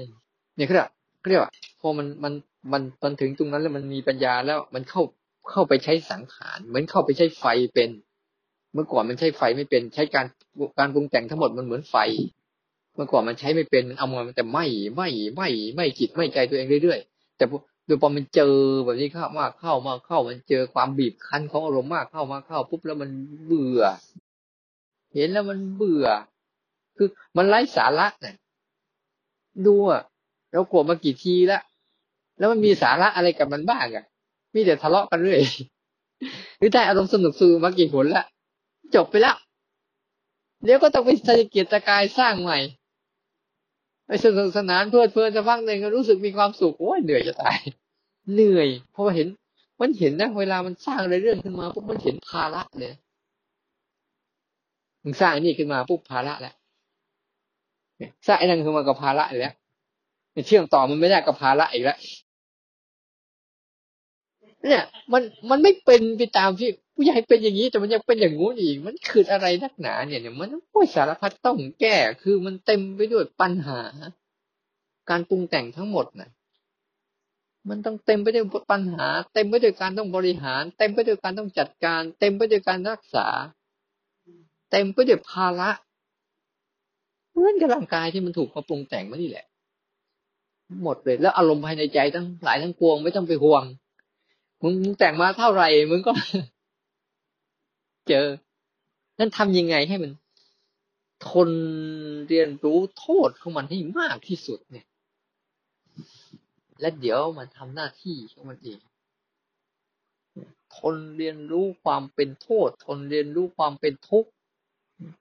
[0.57, 0.89] เนี่ยเขาเรียก
[1.21, 1.51] เขาเรียกว่า
[1.81, 2.33] พอมันมัน
[2.73, 5.03] มันมันถึงตรงนั้นแล้วมันมีปัญญาแล้วมันเข้า
[5.51, 7.91] เข้าไปใช้สังขารเหมือนเข้าไปใช้ไฟเป็น
[8.75, 10.27] เมื่อก่อนมันใช้ไฟไม่เป็นใช้การ
[10.79, 11.97] การปรุงแต่งทั้งหมดมันเหมือนไฟ
[12.95, 17.45] เมื่อก่อนมันใช้ไม่เป็นเอามาแต่ไม่ไม่ไม่ไม่จิตไม่ใจตัวเองเรื่อยๆแต่
[17.89, 18.55] ดยพอมันเจอ
[18.85, 23.11] แบบนี้เข้ามากเข้ามาเข้ามันเจอความบีบคั้นของอารมณ์มากเข้ามาเข้าปุ๊บแล้วมัน
[23.47, 23.83] เบื่อ
[25.15, 26.07] เห็นแล้วมันเบื่อ
[26.97, 28.35] คือมันไร้สาระเนี่ย
[29.67, 30.03] ดูอะ
[30.53, 31.63] เราโกรธมากี่ทีแล้ว
[32.39, 34.05] แล้วมันมีสาระอะไรกับมันบ้างอะ
[34.55, 35.41] มีแต่ทะเลาะกันเรื่อย
[36.59, 38.27] หรือได้อารมณ์สนุกสูมากี่ผลล้ว
[38.95, 39.37] จบไปแล้ว
[40.65, 42.59] เดี๋ยวก็ต้องไปทะเกียรตะกายสร้างใหม่
[44.07, 47.59] ไปสนุกสนานเพลิดเพลินจะพักหนึ่งก็รู้สึกมีความสุขโอ้ยเหนื่อยจะตาย
[48.35, 49.29] เหนื่อยเพราะว่าเห็น
[49.81, 52.95] มันเห็นนะเวลามันสร้างอะไรเรื่องขึ้นมาปุ๊บมันเห็นภาระเลย
[55.03, 56.55] มึงสร้างนี่ขึ้นมาปุ๊บภาระแล้ว
[58.27, 59.55] สร้างไอ้นั่นขึ้นมากับภาระอีกแล้ว
[60.47, 61.99] เชื่อมต่อมันไม่ได้กับภาระอีกแล้ว
[64.65, 66.69] เนี่ย มันมันไม่เป็นไปตามที่
[67.01, 73.81] ผู้ใหญ่เป็นอย่างนี้แต่มันยังเป็นอย่างงู้นอีก มันคืออะไรนักหนาเนี่ยเนี่ยมันโอ้ยสารพัดต้องแก้คือมันเต็มไปด้วยปัญหา
[75.11, 76.31] การปรุงแต่งทั้งหมดน่ะ
[77.69, 83.27] มันต้องเต็มไปด้วยปัญหา เต็มไปด้วยการต้องบริหาร เต็มไปด้วยการต้องจัดการ เต็มไปด้วยการรักษา
[84.71, 85.71] เต็มไปด้วยภาระ
[87.31, 89.47] เหมือนกับร่างกายที่มันถูกมาปรุงแต่งมานี่แหละ
[90.83, 93.65] หมดเลย แล้วอารมณ์ภายในใจทั้งหลายทั้งปวงไม่ต้องไปห่วง
[94.63, 96.13] มึงแต่งมาเท่าไหร่มึงก็
[98.11, 98.27] เจอ
[99.19, 100.13] นั่นทำยังไงให้มัน
[101.29, 101.51] ทน
[102.29, 104.87] เรียนรู้โทษของมันให้มากที่สุดเนี่ย
[106.81, 108.81] และเดี๋ยวมันทำหน้าที่ของมันเอง
[110.77, 114.31] ทนเรียนรู้ความเป็นโทษ ทนเรียนรู้ความเป็นทุกข์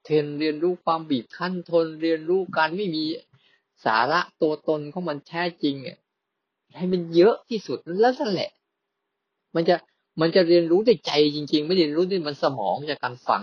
[0.08, 3.04] ทนเรียนรู้ความบีบคั้น ทนเรียนรู้การไม่มี
[3.84, 5.98] สาระตัวตนของมันแท้จริงเนี่ย
[6.76, 8.50] ให้มันเยอะที่สุดแล้วนั่นแหละ
[9.54, 9.76] มันจะ
[10.20, 13.42] มันจะเรียนรู้ด้วยใจจริง ๆ ไม่เรียนรู้ด้วยมันสมองจากการฟัง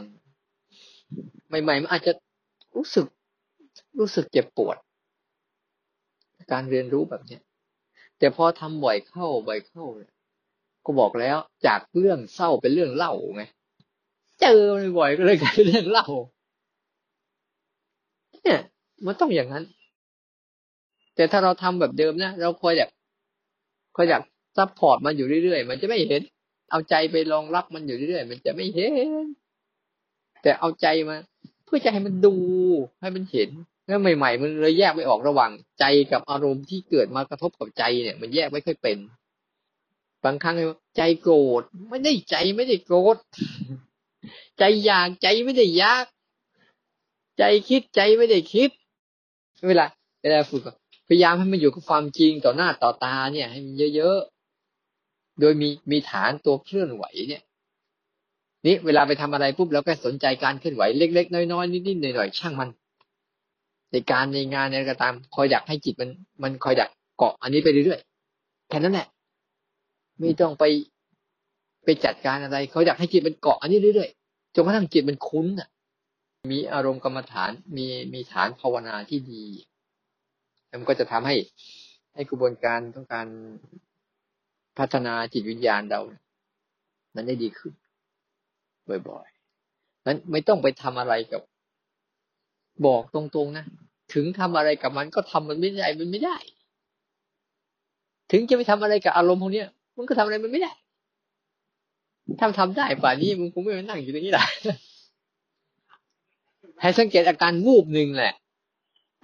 [1.48, 2.14] ใหม่ๆมันอาจจะ
[2.76, 3.06] รู้สึก
[4.00, 4.78] รู้สึกเจ็บปวด
[6.52, 7.42] การเรียนรู้แบบเนี้ย
[8.20, 10.12] แต่พอทำบ่อยเข้าบ่อยเข้าเนี่ย
[10.86, 13.44] ก็บอกแล้วจากเรื่องเศร้าเป็นเรื่องเล่าไง
[14.42, 14.60] เจอ
[15.00, 16.08] บ่อยก็เลยกลายเป็นเรื่องเล่า
[18.44, 18.60] เนี่ย
[19.06, 19.64] มันต้องอย่างนั้น
[21.16, 22.90] แต่ถ้าเราทำแบบเดิมนะเราคอยแบบ
[23.96, 24.24] คอยอยาก
[24.58, 26.22] support มันอยู่เรื่อยๆ มันจะไม่เห็น
[26.72, 28.90] เอาใจไปรองรับมันอยู่เรื่อยๆมันจะไม่เห็
[29.24, 29.26] น
[30.42, 31.18] แต่เอาใจมา
[31.66, 32.36] เพื่อจะให้มันดู
[33.02, 33.50] ให้มันเห็น
[33.86, 38.98] แล้วใหม่ๆมันเลยแยกไม่ออกระหว่างใจกับอารมณ์ที่เกิดมากระทบกับใจเนี่ย มันแยกไม่ค่อยเป็น
[40.24, 40.56] บางครั้ง
[40.98, 43.18] ใจโกรธไม่ได้ใจไม่ได้โกรธ
[44.58, 46.06] ใจอยากใจไม่ได้อยาก
[47.38, 48.70] ใจคิดใจไม่ได้คิด
[49.68, 49.86] เวลา
[50.22, 50.64] เวลาฝึก
[51.08, 54.37] พยายามให้มันอยู่กับความจริงต่อหน้าต่อตาเนี่ย ให้มันเยอะๆ
[55.40, 57.44] โดยมีมีฐานตัวเคลื่อนไหวเนี่ย
[58.66, 62.70] นี่เวลาไปทำอะไรปุ๊บเราก็สนใจการเคลื่อนไหวเล็ก ๆ น้อยๆนิดๆหน่อยๆช่างมัน
[63.92, 66.10] ในการในงานอะไรก็ตามคอยดักให้จิตมัน
[66.44, 69.08] มันคอยดักเกาะอันนี้ไปเรื่อยๆแค่นั้นแหละ
[70.20, 70.64] ไม่ต้องไป
[71.84, 75.70] ไปจัดการอะไรเขาอยากให้จิตมันเกาะอันนี้เรื่อยๆจนกระทั่งจิตมันคุ้นอะ
[76.52, 79.44] มีอารมณ์กรรมฐานมีมีฐานภาวนาที่ดี
[80.80, 81.36] มันก็จะทำให้
[82.14, 83.28] ให้กระบวนการต้องการ
[84.78, 86.02] พัฒนาจิตวิญญาณเรา
[87.16, 87.74] มันได้ดีขึ้น
[89.10, 91.42] บ่อยๆนั้นไม่ต้องไปทำอะไรกับ
[92.86, 93.66] บอกตรงๆนะ
[94.14, 96.38] ถึงทำอะไรกับมันก็ทำมันไม่ได้มันไม่ได้
[98.32, 99.64] ถึงจะไปทำอะไรกับอารมณ์พวกนี้
[99.98, 100.72] มันก็ทำอะไรมันไม่ได้
[102.40, 104.46] ถ้าทำได้ป่านนี้มึงคงไม่มานั่งอยู่ตรงนี้แหละ
[106.82, 108.34] ให้สังเกตอาการวูบหนึ่งแหละ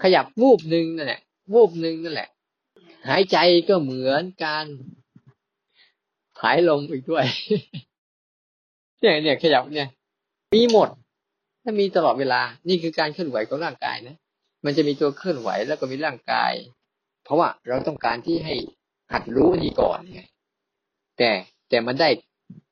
[0.03, 1.21] ขยับวูบหนึ่งนั่นแหละ
[1.53, 2.29] วูบหนึ่งนั่นแหละ
[3.09, 3.37] หายใจ
[3.69, 4.65] ก็เหมือนการ
[6.43, 7.25] หายลมอีกด้วย
[8.99, 9.87] เนี่ยเนี่ยขยับเนี่ย
[10.55, 10.89] มีหมด
[11.63, 14.15] ถ้ามีตลอดเวลา นี่คือการเคลื่อนไหวของร่างกายนะ
[14.65, 16.53] มันจะมีตัวเคลื่อนไหวแล้วก็มีร่างกาย
[17.23, 18.55] เพราะว่าเราต้องการที่ให้
[19.11, 20.21] หัดรู้นี่ก่อนไง
[21.17, 21.29] แต่
[21.69, 22.09] แต่มันได้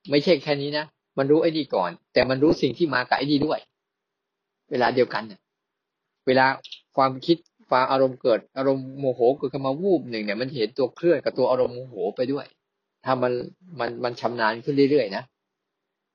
[0.10, 0.86] ไม่ใช่แค่นี้นะ
[1.18, 3.60] มันรู้ไอ้นี่ก่อน แต่มันรู้สิ่งที่มากับไอ้นี่ด้วย
[4.72, 5.42] เวลาเดียวกันเนี่ย
[6.28, 6.46] เวลา
[6.98, 7.38] ความคิด
[7.70, 12.46] ความอารมณ์เกิดอารมณ์โมโหเกิดขึ้นมาวูบหนึ่งเนี่ยมันเห็นตัวเคลื่อนกับตัวอารมณ์โมโหไปด้วย
[13.06, 13.34] ถ้ามัน
[13.80, 15.24] มันมันชำนาญขึ้นเรื่อยๆนะ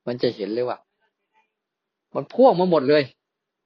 [0.07, 0.79] มันจะเห็นเลยว่า
[2.15, 3.03] มันพ่วงมาหมดเลย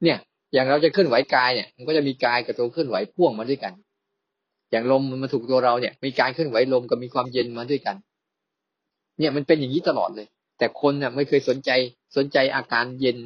[0.02, 0.18] เนี่ย
[0.52, 3.72] อย่างเราจะเคลื่อนไหวกายเนี่ย มันก็จะมีกายกับตัวเคลื่อนไหวพ่วงมาด้วยกัน
[4.70, 7.96] อย่างลมมันมาถูกตัวเราเนี่ย มีการเคลื่อนไหวลมกับมีความเย็นมาด้วยกัน
[9.18, 10.26] เนี่ยมันเป็นอย่างนี้ตลอดเลย
[10.58, 11.70] แต่คนเนี่ยไม่เคยสนใจ
[12.16, 13.18] สนใจอาการเย็น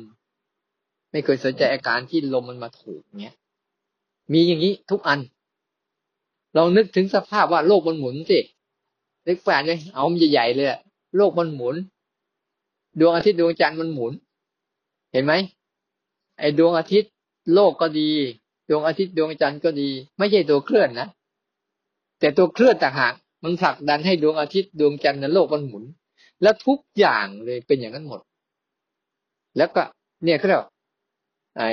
[1.13, 3.35] ไม่เคยสนใจอาการที่ลมมันมาถูกเนี่ย
[4.33, 5.21] มีอย่างนี้ทุกอัน
[6.55, 8.39] เรานึกถึงสภาพว่าโลกมันหมุนสิ
[9.25, 10.69] เล็กแฝนเลยเอามันใหญ่ๆเลย
[11.17, 11.77] โลกมันหมุน
[13.01, 14.13] ดวงอาทิตย์ดวงจันทร์มันหมุน
[15.13, 15.33] เห็นไหม
[16.39, 17.11] ไอ้ดวงอาทิตย์
[17.55, 18.11] โลกก็ดี
[18.69, 21.09] ดวงอาทิตย์ดวงจันทร์ก็ดี ไม่ใช่ตัวเคลื่อนนะ
[22.21, 25.85] แต่ตัวเคลื่อนต่างหากมันผลักดันให้ดวงอาทิตย์ดวงจันทร์ในโลกมันหมุน
[26.43, 28.21] แล้วทุกอย่างเลยเป็นอย่างนั้นหมด
[29.57, 29.83] แล้วก็
[30.25, 30.63] เนี่ยเขาเรียก
[31.57, 31.69] ไอ้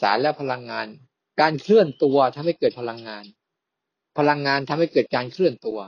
[0.00, 0.86] สารและพลังงาน
[1.40, 3.24] การเคลื่อนตัวทำให้เกิดพลังงาน
[4.18, 5.78] พลังงานทำให้เกิดการเคลื่อนตัว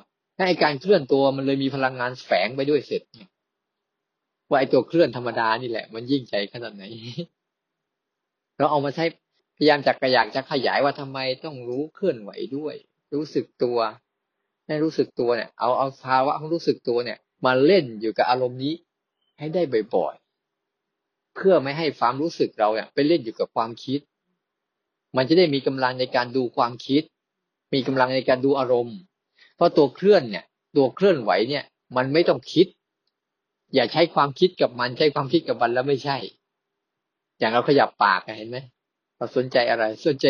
[0.43, 3.03] ถ้าไอ้การเคลื่อนตัวมันเลยมีพลังงานแฝงไปด้วยเสร็จ
[4.49, 6.85] ว่าไอ้ตัวเคลื่อนธรรมดานี่แหละ มันยิ่งใจขนาดไหน
[8.59, 9.05] เราเอามาใช้
[9.57, 12.75] พยายามจักกระยากจะขยายว่าทำไมต้องรู้เคลื่อนไหวด้วย
[13.15, 13.79] รู้สึกตัว
[14.67, 18.75] ให้รู้สึกตัวเนี่ย เอาเอาภาวะของรู้สึกตัวเนี่ย มาเล่นอยู่กับอารมณ์นี้
[19.39, 19.63] ให้ได้
[19.95, 24.01] บ่อยๆเพื่อไม่ให้ความรู้สึกเราเนี่ยไปเล่นอยู่กับความคิด
[25.17, 27.03] มันจะได้มีกำลังในการดูความคิด
[27.75, 28.99] มีกำลังในการดูอารมณ์
[29.61, 30.45] เพราะตัวเคลื่อนเนี่ย
[30.77, 31.65] ตัวเคลื่อนไหวเนี่ย
[31.97, 32.67] มันไม่ต้องคิด
[33.75, 36.17] อย่าใช้ความคิดกับมันใช้ความคิดกับมันแล้วไม่ใช่
[37.39, 38.59] อย่างเราขยับปากเห็นไหม
[39.17, 40.27] เราสนใจอะไรสนใจ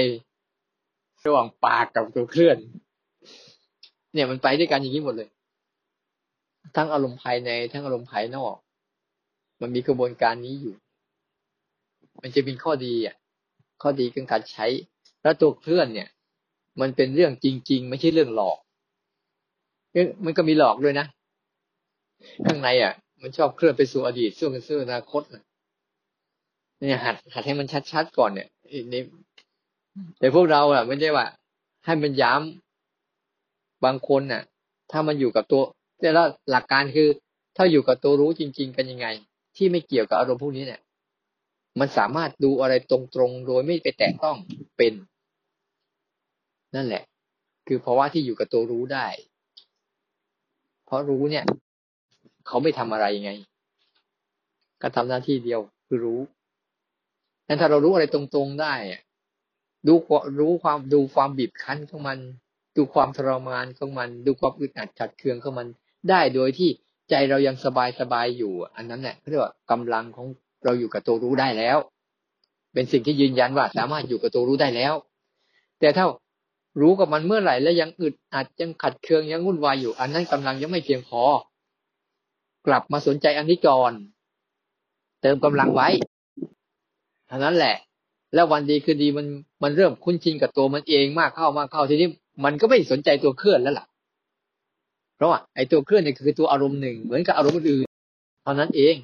[1.26, 2.56] ระหว่างปากกับตัวเคลื่อน
[4.14, 5.28] เนี่ยมันไปด้วยกันอย่างนี้หมดเลย
[6.76, 8.54] ทั้งอารมณ์ภายในทั้งอารมณ์ภายนอก
[9.60, 10.74] มันมีกระบวนการนี้อยู่
[12.20, 13.16] มันจะเป็นข้อดีอะ
[13.82, 14.66] ข้อดีคือการใช้
[15.22, 16.08] แล้วตัวเคลื่อนเนี่ย
[16.80, 18.58] มันเป็นเรื่องจริง ๆ ไม่ใช่เรื่องหลอก
[20.24, 21.06] มันก็มีหลอกด้วยนะ
[22.46, 28.48] ข้างในอะ มันชอบเคลื่อนไปสู่อดีตสู่กันสู่อนาคตเนี่ยหัดหัดให้มันชัดๆก่อนเนี่ย
[28.92, 29.02] นี่
[30.18, 31.26] แต่พวกเราอะไม่ใช่ว่า
[31.84, 34.42] ให้มันย้ำบางคนน่ะ
[34.90, 35.62] ถ้ามันอยู่กับตัว
[36.00, 37.08] แต่ละหลักการคือ
[37.56, 39.06] ถ้าอยู่กับตัวรู้จริง ๆ กันยังไง
[39.56, 40.80] ที่ไม่เกี่ยวกับอารมณ์พวกนี้เนี่ย
[41.80, 42.98] มันสามารถดูอะไรตร
[43.28, 44.36] งๆโดยไม่ไปแตะต้อง
[44.76, 44.94] เป็น
[46.74, 47.02] นั่นแหละ
[47.66, 49.06] คือภาวะที่อยู่กับตัวรู้ได้
[50.90, 51.44] เพราะรู้เนี่ย
[52.46, 53.30] เขาไม่ทำอะไรยังไง
[54.82, 56.20] ก็ทำหน้าที่เดียวคือรู้
[57.46, 58.74] นั้นถ้าเรารู้อะไรตรงๆได้
[59.86, 59.94] ดู
[60.40, 62.18] รู้ความดูความบีบคั้นของมัน
[62.76, 65.66] ดูความทรมานของมัน ดูความอึดอัดขัดเคืองของมัน
[66.10, 66.70] ได้โดยที่
[67.10, 70.26] ใจเรายังสบายสบายอยู่ อันนั้นแหละเรียกว่ากำลังของ
[70.64, 71.78] เราอยู่กับตัวรู้ได้แล้ว
[72.74, 74.94] เป็นสิ่งที่ยืนยันว่าสามารถอยู่กับตัวรู้ได้แล้ว
[75.80, 76.04] แต่ถ้า
[76.80, 81.22] รู้กับมันเมื่อไหร่แล้วยังอึดอัดยังขัดเคืองยังวุ่นวายอยู่ อันนั้นกำลังยังไม่เพียงพอ
[82.66, 83.92] กลับมาสนใจอันนี้ก่อน
[85.20, 85.88] เติมกำลังไว้
[87.28, 87.76] เท่านั้นแหละ
[88.34, 89.26] แล้ววันดีคือดีมัน
[89.62, 92.08] มันเริ่มคุ้นชินกับตัวมันเองมากเข้ามากเข้าทีนี้
[92.44, 93.86] มันก็ไม่สนใจตัวเคลื่อนแล้วล่ะ
[95.16, 97.86] เพราะว่าไอ้ตัวเคลื่อนเนี่ยคือตัวอารมณ์หนึ่ง เหมือนกับอารมณ์อื่น
[98.42, 98.94] เท่านั้นเอง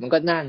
[0.00, 0.46] มันก็นั่ง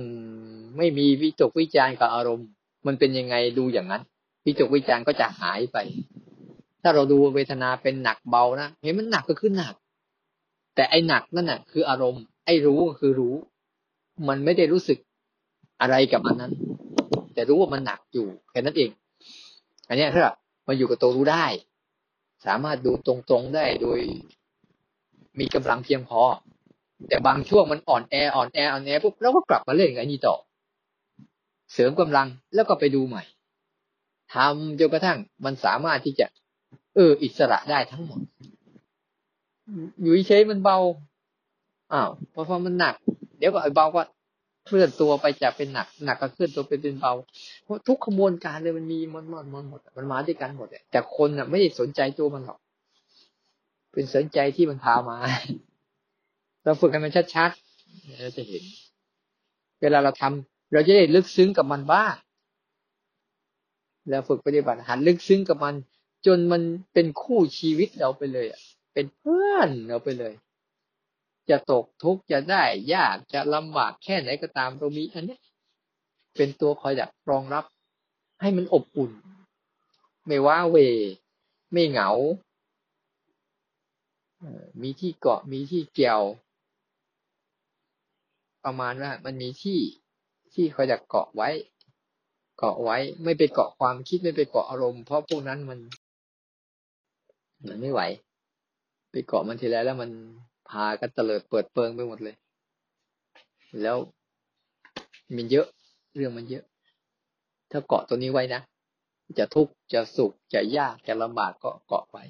[0.77, 2.47] ไม่มีวิจกวิจารณ์กับอารมณ์
[2.87, 4.03] มันเป็นยังไงดูอย่างนั้น
[4.47, 5.77] วิจกวิจารณ์ก็จะหายไป
[6.81, 9.73] ถ้าเราดูเวทนาเป็นหนักเบานะเห็นมันหนักก็ขึ้นหนัก
[10.75, 13.35] แต่ไอ้หนักนั่นน่ะ คืออารมณ์ ไอ้รู้ก็คือรู้
[14.27, 14.99] มันไม่ได้รู้สึก
[15.81, 16.53] อะไรกับอันนั้น
[17.33, 18.89] แต่รู้ว่ามันหนักอยู่แค่นั้นเอง
[19.87, 20.23] อันนี้ถ้า
[20.67, 21.45] มันอยู่กับตัวรู้ได้
[22.45, 23.99] สามารถดูตรงๆได้โดย
[25.39, 26.21] มีกำลังเพียงพอ
[27.07, 30.35] แต่บางช่วงมันอ่อนแออ่อนแออ่อนแอปุ๊บเราก็กลับมาเล่นกับนี้ต่อ
[31.73, 33.23] เสริมกำลังแล้วก็ไปดูใหม่
[34.35, 36.25] ทำจนกระทั่งมันสามารถที่จะ
[36.95, 38.19] เออ อิสระได้ทั้งหมด
[40.01, 40.77] อยู่เฉยมันเบา
[41.93, 42.95] อ้าวพอพอมันหนัก
[43.37, 44.01] เดี๋ยวก็ไอ้เบาก็
[44.65, 47.13] เคลื่อนตัวไปจากเป็นหนัก หนักก็เคลื่อนตัวไปเป็นเบา
[47.63, 52.59] เพราะทุกขบวนการเลยมันมีมันมันมันหมด มันมาด้วยกันหมดแต่คนอะไม่ได้สนใจตัวมันหรอก
[53.93, 55.17] เป็นสนใจที่มันพามา
[56.63, 58.63] เราฝึกให้มันชัดๆเราจะเห็น
[59.81, 62.13] เวลาเราทำเราจะได้ลึกซึ้งกับมันบ้าง
[64.09, 65.75] แล้วฝึกปฏิบัติหันลึกซึ้งกับมัน
[66.25, 66.61] จนมัน
[66.93, 68.61] เป็นคู่ชีวิตเราไปเลยอะ
[68.93, 70.33] เป็นเพื่อนเราไปเลย
[71.49, 75.37] จะตกทุกข์จะได้ยากจะลำบากแค่ไหนก็ตามเรามีอันนี้
[76.37, 77.65] เป็นตัวคอยดักรองรับ
[78.41, 79.11] ให้มันอบอุ่น
[80.25, 80.77] ไม่ว้าเว
[81.71, 82.09] ไม่เหงา
[84.81, 86.23] มีที่เกาะมีที่เกี่ยว
[88.63, 89.79] ประมาณว่ามันมีที่
[90.53, 91.49] ที่คอยดักเกาะไว้
[92.57, 95.79] เกาะไว้ ไม่ไปเกาะความคิดไม่ไปเกาะอารมณ์เพราะพวกนั้นมัน
[97.67, 98.01] มันไม่ไหว
[99.11, 100.11] ไปเกาะมันทีแล้วแล้วมัน
[100.69, 102.35] พากันเตลิดเปิดเปิงไปหมดเลย
[103.81, 103.97] แล้ว
[105.35, 105.67] มันเยอะ
[106.15, 106.63] เรื่องมันเยอะ
[107.71, 108.61] ถ้าเกาะตัวนี้ไว้นะ
[109.39, 112.23] จะทุกข์จะสุขจะยากจะลำบากก็เกาะไว้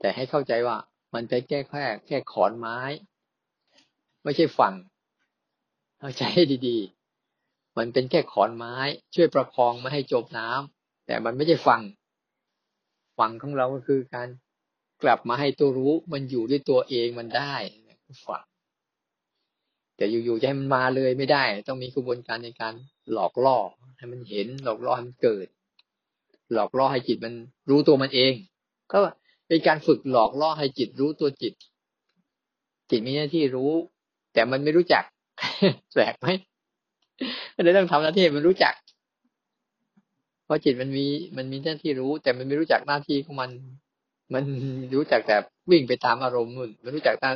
[0.00, 0.76] แต่ให้เข้าใจว่า
[1.14, 2.78] มันเป็นแค่แค่แค่ขอนไม้
[4.24, 4.74] ไม่ใช่ฝั่ง
[5.98, 7.01] เข้าใจให้ดีๆ
[7.78, 8.76] มันเป็นแค่ขอนไม้
[9.14, 11.82] ช่วยประคองไม่ให้จมน้ำแต่มันไม่ใช่ฝั่ง
[13.18, 14.28] ฝั่งของเราก็คือการ
[15.02, 17.54] กลับมาให้ตัวรู้มันอยู่ด้วยตัวเองมันได้
[18.26, 18.44] ฝัง
[19.96, 22.74] แต่อยู่ๆจะให้มันมาเลยไม่ได้ ต้องมีกระบวนการในการ
[23.12, 23.58] หลอกล่อ
[23.96, 25.46] ให้มันเห็น หลอกล่อให้มันเกิด
[26.52, 27.34] หลอกล่อให้จิตมัน
[27.70, 28.34] รู้ตัวมันเอง
[28.92, 28.98] ก็
[29.48, 31.54] เป็นการฝึกหลอกล่อให้จิตรู้ตัวจิต
[32.90, 33.72] จิตมีหน้าที่รู้
[34.32, 35.04] แต่มันไม่รู้จัก
[35.92, 36.26] แปลกไหม
[37.54, 38.74] ก็เลยต้องทำหน้าที่มันรู้จัก
[40.44, 41.06] เพราะจิตมันมี
[41.36, 43.50] มันมีหน้าที่รู้ แต่มันไม่รู้จักหน้าที่ของมัน
[44.34, 44.44] มัน
[44.94, 45.36] รู้จักแต่
[45.70, 47.30] วิ่งไปตามอารมณ์นู่นมันรู้จักตา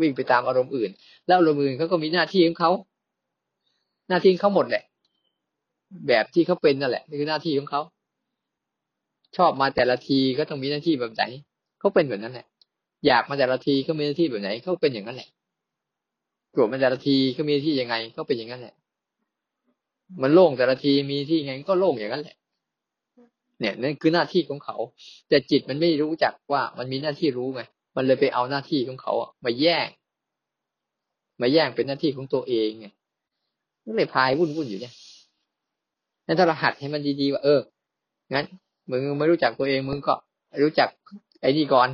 [0.00, 0.90] วิ่งไปตามอารมณ์อื่น
[1.26, 2.70] แล้วอารมณ์อื่นเขาก็มีหน้าที่ของเขา
[4.08, 4.84] หน้าที่เขาหมดแหละ
[6.08, 7.82] แบบที่เขาเป็นนั่นแหละนี่คือหน้าที่ของเขา
[9.36, 11.24] ชอบมาแต่ละทีก็ต้องมีหน้าที่แบบไหน
[11.78, 12.46] เขาเป็นแบบนั้นแหละ
[13.06, 15.28] อยากมาแต่ละทีก็มีหน้าที่แบบไหนเขาเป็นอย่างนั้นแหละ
[16.52, 18.74] โกรธมาแต่ละทีก็มีหน้าที่ยังไงก็เป็นอย่างนั้นแหละ
[20.22, 22.36] มันโล่งแต่ละทีมีที่ไงก็โล่งอย่างนั้นแหละ
[23.60, 24.76] เนี่ยนั่นคือหน้าที่ของเขา
[25.28, 27.62] แต่จิตมันไม่รู้จักว่ามันมีหน้าที่รู้ไง
[27.96, 29.88] มันเลยไปเอาหน้าที่ของเขาอะมาแย่ง
[31.40, 32.86] มาแย่งเป็นหน้าที่ของตัวเองไง
[33.84, 34.94] ก็เลยพายวุ่นวุ่นอยู่เนี่ย
[36.26, 37.60] นั่นถ้าเราหัดให้มันดีๆว่าเออ
[38.34, 38.46] งั้น
[38.90, 40.14] มึงไม่รู้จักตัวเองมึงก็
[40.64, 40.88] รู้จัก
[41.40, 41.88] ไอ้นี่ก่อน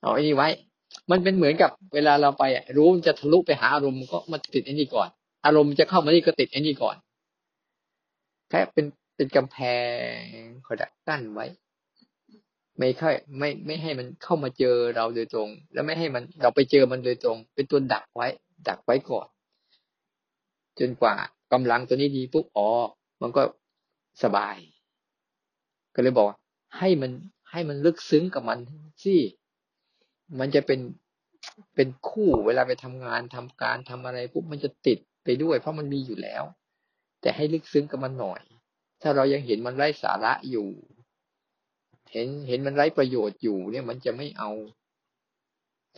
[0.00, 0.48] เอาไอ้นี่ไว้
[1.10, 2.44] มันเป็นเหมือนกับเวลาเราไป
[2.76, 5.08] รู้มันจะทะลุไปหาอารมณ์ก็มาติดไอ้นี่ก่อน
[5.46, 6.96] อารมณ์จะเข้ามานี่ก็ติดไอ้นี่ก่อน
[8.48, 9.58] แค่เป็นเป็นกำแพ
[10.18, 10.20] ง
[10.66, 11.46] คอยดักกั้นไว้
[12.78, 18.28] ไม่ค่อยไม่ไม่ให้มันเข้ามาเจอเราโดยตรง แล้วไม่ให้มันเราไปเจอมันโดยตรง เป็นตัวดักไว้
[18.68, 19.28] ดักไว้ก่อน
[20.78, 21.14] จนกว่า
[21.52, 22.68] กำลังตัวนี้ดีปุ๊บอ๋อ
[23.22, 23.42] มันก็
[24.22, 24.56] สบาย
[25.94, 26.26] ก็เลยบอก
[26.78, 27.12] ให้มัน
[27.50, 28.58] ให้มันลึกซึ้งกับมัน
[29.04, 29.16] สิ
[30.38, 30.80] มันจะเป็น
[31.74, 36.44] เป็นคู่เวลาไปทำงานทำการทำอะไรปุ๊บมันจะติดไปด้วย เพราะมันมีอยู่แล้ว
[37.20, 38.40] แต่ให้ลึกซึ้งกับมันหน่อย
[39.02, 40.68] ถ้าเรายังเห็นมันไร้สาระอยู่
[42.12, 44.50] เห็นเห็นมันไร้ประโยชน์อยู่เนี่ยมันจะไม่เอา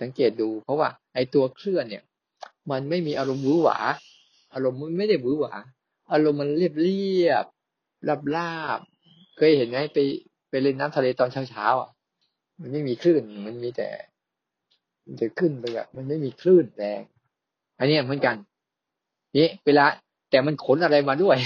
[0.00, 2.04] สังเกตดู เพราะว่า ไอ้ตัวเคลื่อนเนี่ย
[2.70, 3.78] มันไม่มีอารมณ์วือหวา
[4.54, 5.54] อารมณ์มันไม่ได้วือหวา
[6.12, 7.44] อารมณ์มันเรียบเรียบ
[8.09, 8.81] ราบราบ
[9.37, 9.98] เคยเห็นไหมไป
[10.50, 11.90] ไปเล่นน้ำทะเลตอนเช้าเช้าอะ
[12.61, 13.88] มันไม่มีคลื่น มันมีแต่
[15.04, 17.02] มันจะขึ้นไปแบบมันไม่มีคลื่นแรง
[17.78, 18.37] อันนี้เหมือนกัน
[19.37, 19.85] นี่เวลา
[20.30, 21.36] แต่มันขนอะไรมาด้วย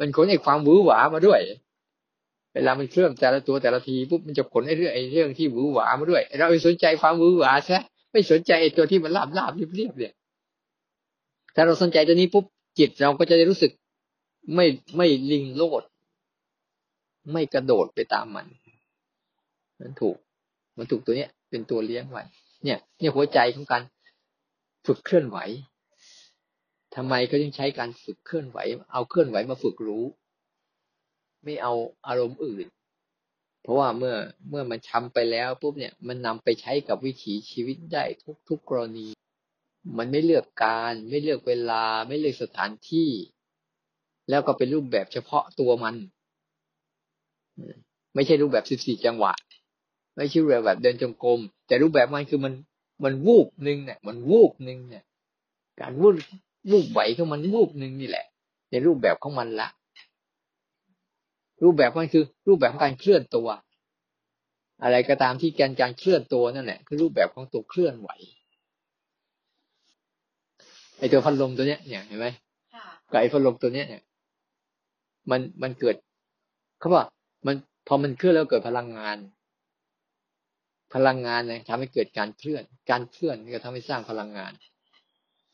[0.00, 1.40] มันขนไอ้ความวือหวามาด้วย
[2.54, 7.78] เวลามันเคลื่อนแต่ละตัวแต่ละทีปุ๊บมันจะขนไอ้เรื่องไอ้เรื่องที่วือหวามาด้วย เราไปสนใจความวือหวาใช่
[8.12, 10.14] ไม่สนใจไอ้ตัวที่มันลาบลาบเรียบเรียบเนี่ย
[11.54, 12.44] ถ้าเราสนใจตัวนี้ปุ๊บ
[12.78, 13.72] จิตเราก็จะได้รู้สึก
[14.54, 15.82] ไม่ไม่ลิงโลด
[17.32, 18.46] ไม่กระโดดไปตามมัน
[19.80, 20.16] มันถูก
[20.76, 22.22] มันถูกตัวเนี้ย เป็นตัวเลี้ยงไว้
[22.64, 23.82] เนี่ย เนี่ยหัวใจของการ
[24.86, 25.38] ฝึกเคลื่อนไหว
[26.96, 28.58] ทำไมเขาจึงใช้การฝึกเคลื่อนไหว
[28.92, 30.04] เอาเคลื่อนไหวมาฝึกรู้
[31.44, 31.72] ไม่เอา
[32.06, 32.66] อารมณ์อื่น
[33.62, 34.14] เพราะว่าเมื่อ
[34.50, 39.08] เมื่อมันทาไปแล้วปุ๊บเนี่ยมันนำไปใช้กับวิถีชีวิตได้ทุกทุกกรณี
[39.98, 43.10] มันไม่เลือกการ ไม่เลือกเวลา ไม่เลือกสถานที่
[44.30, 45.96] แล้วก็เป็นรูปแบบเฉพาะตัวมัน
[48.14, 49.32] ไม่ใช่รูปแบบสิบสี่จังหวะ
[50.16, 52.54] ไม่ใช่รูปแบบแบบเดินจงกรมแต่รูปแบบมันคือมัน
[53.04, 55.04] มันวูบหนึ่งเนี่ยมันวูบหนึ่งเนี่ย
[55.80, 56.14] การวูบ
[56.70, 58.26] วูบไหวของมันวูบหนึ่งนี่แหละ
[58.70, 59.68] ในรูปแบบของมันละ
[61.62, 63.48] รูปแบบมันคือ รูปแบบของการเคลื่อนตัว
[64.82, 68.10] อะไรก็ตามที่การการเคลื่อนตัวนั่นแหละคือรูปแบบของตัวเคลื่อนไหว
[70.98, 72.26] ไอตัวพัดลมตัวเนี้ยเนี่ยเห็นไหม
[73.10, 74.02] กับไอพัดลมตัวเนี้ยเนี่ย
[75.30, 75.96] มันมันเกิด
[76.80, 77.06] เขาบอก
[77.46, 77.54] มัน
[77.88, 79.16] พอมันเคลื่อนแล้วเกิดพลังงาน
[80.94, 84.52] พลังงานเนี่ยทำให้เกิดการเคลื่อน การเคลื่อนก็ทำให้สร้างพลังงาน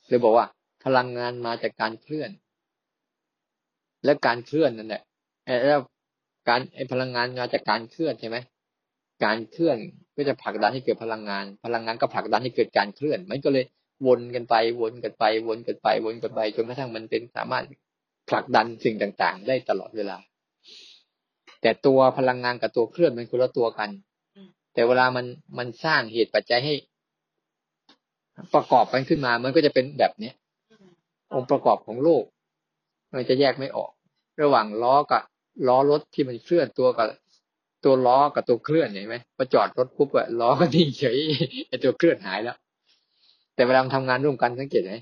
[0.09, 0.47] เลยบอกว่า
[0.85, 2.31] พลังงานมาจากการเคลื่อน
[4.05, 5.03] และการเคลื่อนนั่นแหละ
[5.67, 5.81] แล้ว
[6.49, 8.37] การไอพลังงานมาจากการเคลื่อนใช่ไหม
[9.25, 9.77] การเคลื่อน
[10.17, 13.65] ก็จะผลักดันให้เกิดพลังงาน พลังงานก็ผลักดันให้เกิดการเคลื่อน มันก็เลย
[14.07, 17.65] วนกันไปวนกันไป วนกันไป วนกันไปจนกระทั่งมันเป็นสามารถ
[18.29, 20.17] ผลักดันสิ่งต่างๆ ได้ตลอดเวลา
[21.63, 23.91] แต่ตัวพลังงานกับตัวเคลื่อนมันคนละตัวกัน
[24.75, 25.27] แต่เวลามัน
[25.59, 26.75] มันสร้างเหตุปัจจัยให้
[28.55, 30.35] ประกอบกันขึ้นมา มันก็จะเป็นแบบเนี้ย
[31.35, 32.25] องค์ประกอบของโลก
[33.15, 33.91] มันจะแยกไม่ออก
[34.43, 35.23] ระหว่างล้อกับ
[35.69, 37.07] ล้อรถที่มันเคลื่อนตัวกับ
[37.85, 41.19] ตัวล้อกับตัวเคลื่อนเห็นไหมพอจอดรถปุ๊บอะล้อก็นิ่งเฉย
[41.69, 42.57] ไอตัวเคลื่อนหายแล้ว
[43.55, 44.95] แต่เวลาทำงานร่วมกันสังเกตไหม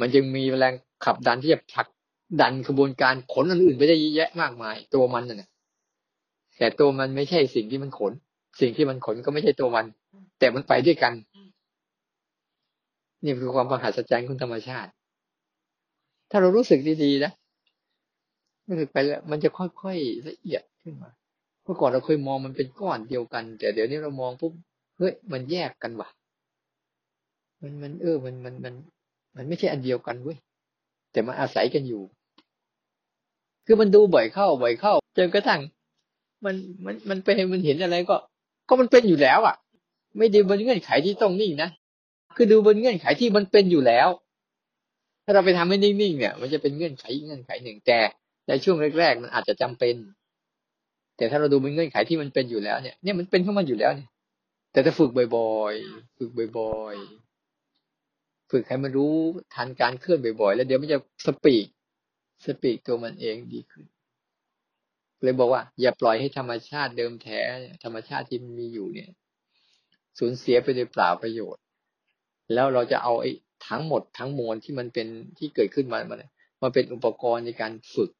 [0.00, 1.86] มันจึงมีแรงขับดันที่จะผลัก
[2.40, 5.48] ดันกระบวนการขนอันอื่นไปได้เยอะแยะมากมาย ตัวมันน่ะ
[6.58, 8.12] แต่ตัวมันไม่ใช่สิ่งที่มันขน
[8.60, 9.86] สิ่งที่มันขนก็ไม่ใช่ตัวมัน
[10.38, 11.12] แต่มันไปด้วยกัน
[13.24, 14.90] นี่คือความประหัศจรรย์ของธรรมชาติ
[16.30, 17.32] ถ้าเรารู้สึกดีๆนะ
[18.68, 21.10] รู้สึกไปแล้วมันจะค่อยๆละเอียดขึ้นมา
[21.62, 24.52] เมื่อก่อนเราเคยมองมันเป็นก้อนเดียวกัน แต่เดี๋ยวนี้เรามองปุ๊บ
[24.98, 26.08] เฮ้ยมันแยกกันว่ะ
[27.62, 28.74] มันมันเออ มันมันมัน
[29.36, 30.38] มันไม่ใช่อันเดียวกันเว้ย
[31.12, 32.02] แต่มันอาศัยกันอยู่
[33.66, 35.60] คือมันดูบ่อยเข้าบ่อยเข้าจนกระทั่ง
[36.44, 36.54] มัน
[36.84, 38.16] มันมันไปมันเห็นอะไรก็
[38.68, 39.56] ก็มันเป็นอยู่แล้ว อะ
[40.18, 41.70] ไม่ดูบนเงื่อนไขที่ต้องนิ่งนะ
[42.40, 44.08] คือดูบนเงื่อนไขที่มันเป็นอยู่แล้ว
[45.24, 48.00] ถ้าเราไปทำให้นิ่งๆเนี่ย มันจะเป็นเงื่อนไขเงื่อนไขหนึ่งแต่
[48.48, 49.94] ในช่วงแรกๆมันอาจจะจำเป็น
[51.16, 54.10] แต่ถ้าเราดูเป็นเงื่อนไขที่มันเป็นอยู่แล้วเนี่ยเนี่ยมันเป็นของมันอยู่แล้วเนี่ย
[54.72, 59.16] แต่ถ้าฝึกบ่อยๆฝึกบ่อยๆฝึกให้มันรู้
[59.54, 61.66] ทันการเคลื่อนบ่อยๆ แล้วเดี๋ยวมันจะสปีก
[62.44, 63.84] สปีกตัวมันเองดีขึ้น
[65.22, 67.40] เลยบอกว่า อย่าปล่อยให้ธรรมชาติเดิมแท้
[67.84, 69.10] ธรรมชาติที่มันมีอยู่เนี่ย
[70.18, 71.62] สูญเสียไปโดยเปล่าประโยชน์
[72.54, 73.30] แล้วเราจะเอาไอ้
[73.68, 75.06] ทั้งหมดทั้งมวลที่มันเป็น
[75.38, 76.24] ที่เกิดขึ้นมามัน
[76.62, 78.10] มาเป็นอุปกรณ์ในการฝึก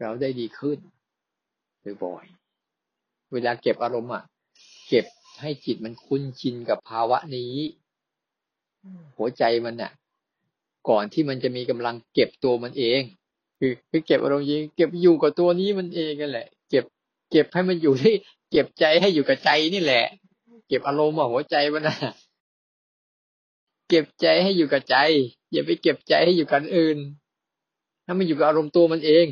[0.00, 0.78] เราได้ดีขึ้น
[2.04, 4.24] บ่อยๆเวลาเก็บอารมณ์อะ
[4.88, 5.06] เก็บ
[5.40, 7.54] ให้จิตมันคุ้นชินกับภาวะนี้
[9.16, 9.92] หัวใจมันน่ะ
[10.88, 13.02] ก่อนที่มันจะมีกำลังเก็บตัวมันเอง
[13.58, 16.84] คือคือเก็บอารมณ์ยิงเก็บอยู่กับตัวนี้มันเองกันแหละ เก็บ
[17.30, 18.14] เก็บให้มันอยู่ที่
[18.50, 20.04] เก็บใจให้อยู่กับใจนี่แหละ
[20.68, 21.96] เก็บอารมณ์อะหัวใจมันน่ะ
[23.88, 24.96] เก็บใจให้อยู่กับใจ
[25.52, 26.98] อย่าไปเก็บใจให้อยู่กันอื่น
[28.04, 29.26] ถ้ามันอยู่กับอารมณ์ตัวมันเอง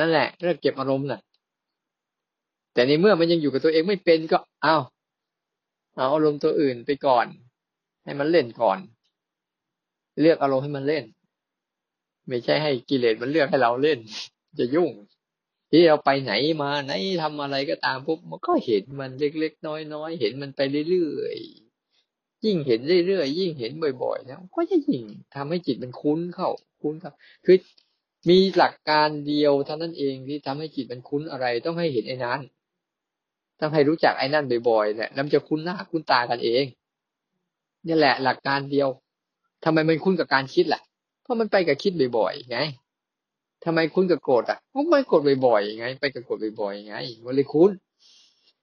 [0.00, 1.20] นั่นแหละเรื่องเก็บอารมณ์น่ะ
[2.72, 4.76] แต่ในเมื่อมันยังอยู่กับตัวเองไม่เป็นก็เอา
[5.96, 7.26] เอาอารมณ์ตัวอื่นไปก่อน
[8.04, 8.78] ให้มันเล่นก่อน
[10.20, 11.04] เลือกอารมณ์ให้มันเล่น
[12.28, 13.98] ไม่ใช่ให้กิเลสมันเลือกให้เราเล่น
[14.58, 14.90] จะยุ่ง
[15.70, 21.65] ที่เราไปไหนมาไหนทำอะไรก็ตามปุ๊บมันก็เห็นมันเล็กๆน้อยๆเห็นมันไปเรื่อยๆ
[22.44, 23.72] ยิ่งเห็นเรื่อยๆยิ่งเห็น
[24.02, 26.48] บ่อยๆนะก็จะยิ่งทำให้จิตมันคุ้นเข้า
[26.82, 27.12] คุ้นเข้า
[27.44, 27.56] คือ
[28.28, 32.40] มีหลักการเดียวเท่านั้นเองที่ทำให้จิตมันคุ้นอะไร ต้องให้เห็นไอ้นั้น
[33.60, 36.64] ต้องให้รู้จักไอ้นั่นบ่อยๆแหละแล้วจะคุ้นหน้าคุ้นตากันเอง
[37.86, 38.88] นี่แหละ หลักการเดียว
[39.64, 40.80] ทำไมมันคุ้นกับการคิดล่ะ
[41.22, 42.58] เพราะมันไปกับคิดบ่อยๆไง
[43.64, 47.70] ทำไมคุ้นกับโกรธอะเพราะมันโกรธบ่อยๆไง ไปกับโกรธบ่อยๆไงมันเลยคุ้น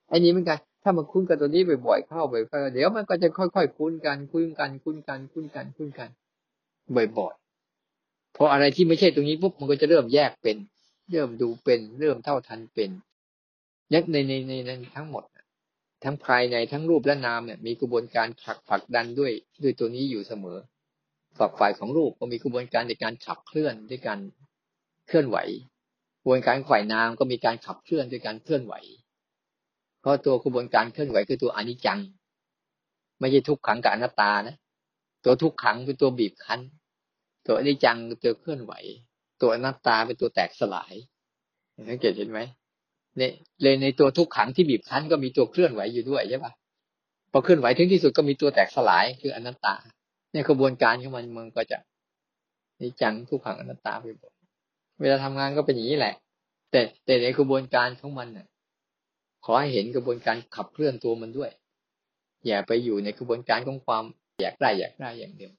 [0.08, 2.34] ไอ้นี้เหมือนกัน ถ้ามันคุ้นกับตัวนี้บ่อยๆเข้าไป
[2.72, 6.10] เดี๋ยวมันก็จะค่อยๆคุ้นกัน คุ้นกัน คุ้นกัน คุ้นกัน คุ้นกัน
[7.18, 10.56] บ่อยๆพออะไรที่ไม่ใช่ตรงนี้ปุ๊บมันก็จะเริ่มแยกเป็น
[11.10, 12.90] เริ่มดูเป็น เริ่มเท่าทันเป็น
[13.92, 15.24] ยักในในในในทั้งหมด
[16.04, 19.32] ทั้งภายในทั้งรูปและนามเนี่ยมีกระบวนการผลักผลักดันด้วย
[19.62, 20.58] ด้วยตัวนี้อยู่เสมอ
[21.38, 24.18] ฝักฝ่ายของรูปก็มีกระบวนการในการขับเคลื่อนด้วยการ
[25.06, 25.36] เคลื่อนไหว
[26.20, 28.74] กระบวนการฝ่ายนามก็มีการขับเคลื่อนด้วยการเคลื่อนไหว
[30.04, 31.98] เพราะตัวกระบวนการเคลื่อนไหวคือตัวอนิจจัง
[33.18, 34.56] ไม่ใช่ทุกขังกับอนัตตานะ
[35.24, 36.60] ตัวทุกขังเป็นตัวบีบคั้น
[37.46, 38.72] ตัวอนิจจังตัวเคลื่อนไหว
[39.40, 40.94] ตัวอนัตตาเป็นตัวแตกสลาย
[41.88, 42.40] สังเกตเห็นไหม
[43.16, 43.32] เนี่ย
[43.62, 46.52] เลยในตัวทุกขังที่บีบคั้นก็มีตัวเคลื่อนไหวอยู่ด้วยใช่ปะ
[47.32, 49.74] พอเคลื่อนไหวถึงที่สุดก็มีตัวแตกสลายคืออนัตตา
[50.32, 51.78] ในกระบวนการของมันมันก็จะ
[52.80, 54.32] นิจังทุกขังอนัตตาไปหมด
[55.00, 56.14] เวลาทำงานก็เป็นอย่างนี้แหละ
[56.70, 58.46] แต่แต่ในกระบวนการของมันน่ะ
[59.44, 61.50] ขอให้เห็นกระบวนการขับเคลื่อนตัวมันด้วย
[62.46, 64.04] อย่าไปอยู่ในกระบวนการของความ
[64.42, 65.52] อยากได้อยากได้อย่างเดียว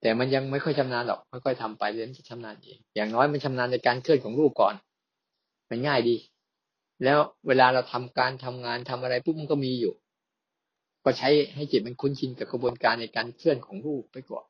[0.00, 4.74] แต่มันยังไม่ค่อยชำนาญหรอกค่อยๆทำไปเรื่อยๆจะชำนาญเองอย่างน้อยมันชำนาญในการเคลื่อนของรูปก่อน
[5.70, 6.16] มันง่ายดี
[7.04, 9.94] แล้วเวลาเราทำการทำงานทำอะไรปุ๊บมันก็มีอยู่
[11.04, 14.46] ก็ใช้ให้จิตมันคุ้นชินกับกระบวนการในการเคลื่อนของรูปไปก่อน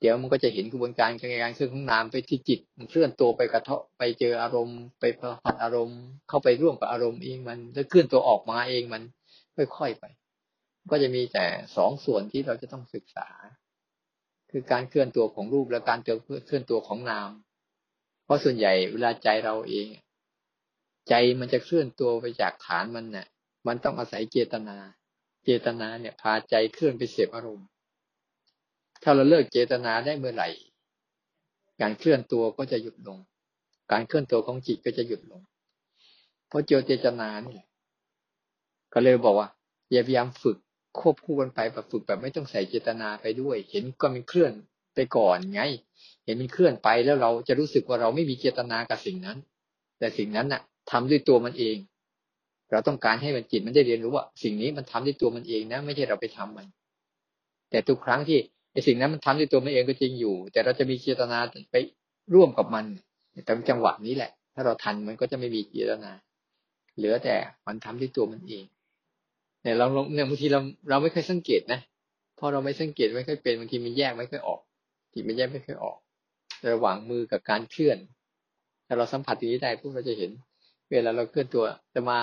[0.00, 1.10] เดี๋ยวมันก็จะเห็นกระบวนการ
[1.42, 9.02] การเคลื่อนของนามไปที่จิตมันเคลื่อนตัวไปกระทบไปเจออารมณ์ ไปพผัดอารมณ์ เข้าไปร่วมกับอารมณ์เองมันแล้วเคลื่อนตัวออกมาเองมัน
[9.56, 10.04] ค่อยๆไป
[10.90, 13.28] ก็จะมีแต่สองส่วนที่เราจะต้องศึกษา
[14.50, 17.30] คือการเคลื่อนตัวของรูปและการเคลื่อนตัวของนาม
[18.24, 19.88] เพราะส่วนใหญ่เวลาใจเราเอง
[21.08, 23.26] ใจมันจะเคลื่อนตัวไปจากฐานมันเนี่ย
[23.66, 24.76] มันต้องอาศัยเจตนา
[25.44, 27.68] เจตนาเนี่ยพาใจเคลื่อนไปเสพอารมณ์
[29.02, 30.48] ถ้าเราเลิกเจตนาได้เมื่อไหร่
[31.80, 33.18] การเคลื่อนตัวก็จะหยุดลง
[33.92, 35.40] การเคลื่อนตัวของจิตก็จะหยุดลง
[36.48, 37.60] เพราะเจอเจตนานี่
[38.92, 39.48] ก็เลยบอกว่า
[39.92, 40.56] อย่าพยายามฝึก
[40.98, 44.52] ควบคู่กันไปแบบฝึกแบบไม่ต้องใส่เจตนาไปด้วย เห็นก็มันเคลื่อน
[44.94, 45.60] ไปก่อนไง
[46.24, 49.38] เห็นมันเคลื่อนไปแล้วเราจะรู้สึกว่าเราไม่มีเจตนากับสิ่งนั้น
[49.98, 51.76] แต่สิ่งนั้นน่ะทำด้วยตัวมันเอง
[52.70, 56.66] เราต้องการให้มันจิตมันได้เรียนรู้ว่า สิ่งนี้มันทำด้วยตัวมันเองนะ ไม่ใช่เราไปทำมัน
[57.70, 58.38] แต่ทุกครั้งที่
[58.76, 61.38] ไอ้สิ่งนั้นมันทำด้วยตัวมันเองก็จริงอยู่ แต่เราจะมีเจตนา
[61.70, 61.76] ไป
[62.34, 62.84] ร่วมกับมัน
[63.44, 66.12] แต่จังหวะนี้แหละ ถ้าเราทันมันก็จะไม่มีเจตนา
[66.96, 68.64] เหลือแต่มันทำด้วยตัวมันเอง
[69.62, 70.60] เนี่ยเราเนี่ยบางทีเรา
[70.90, 71.80] เราไม่เคยสังเกตนะ
[72.38, 74.60] พอเราไม่สังเกตไม่ค่อยเป็นบางทีมันแยกไม่ค่อยออก
[75.12, 75.98] จิตมันแยกไม่ค่อยออก
[76.72, 77.98] ระหว่างมือกับการเคลื่อน
[78.86, 80.30] ถ้าเราสัมผัสตรงนี้ได้พวกเราจะเห็น
[80.90, 81.64] เวลาเราเคลื่อนตัว
[81.94, 82.18] จะมา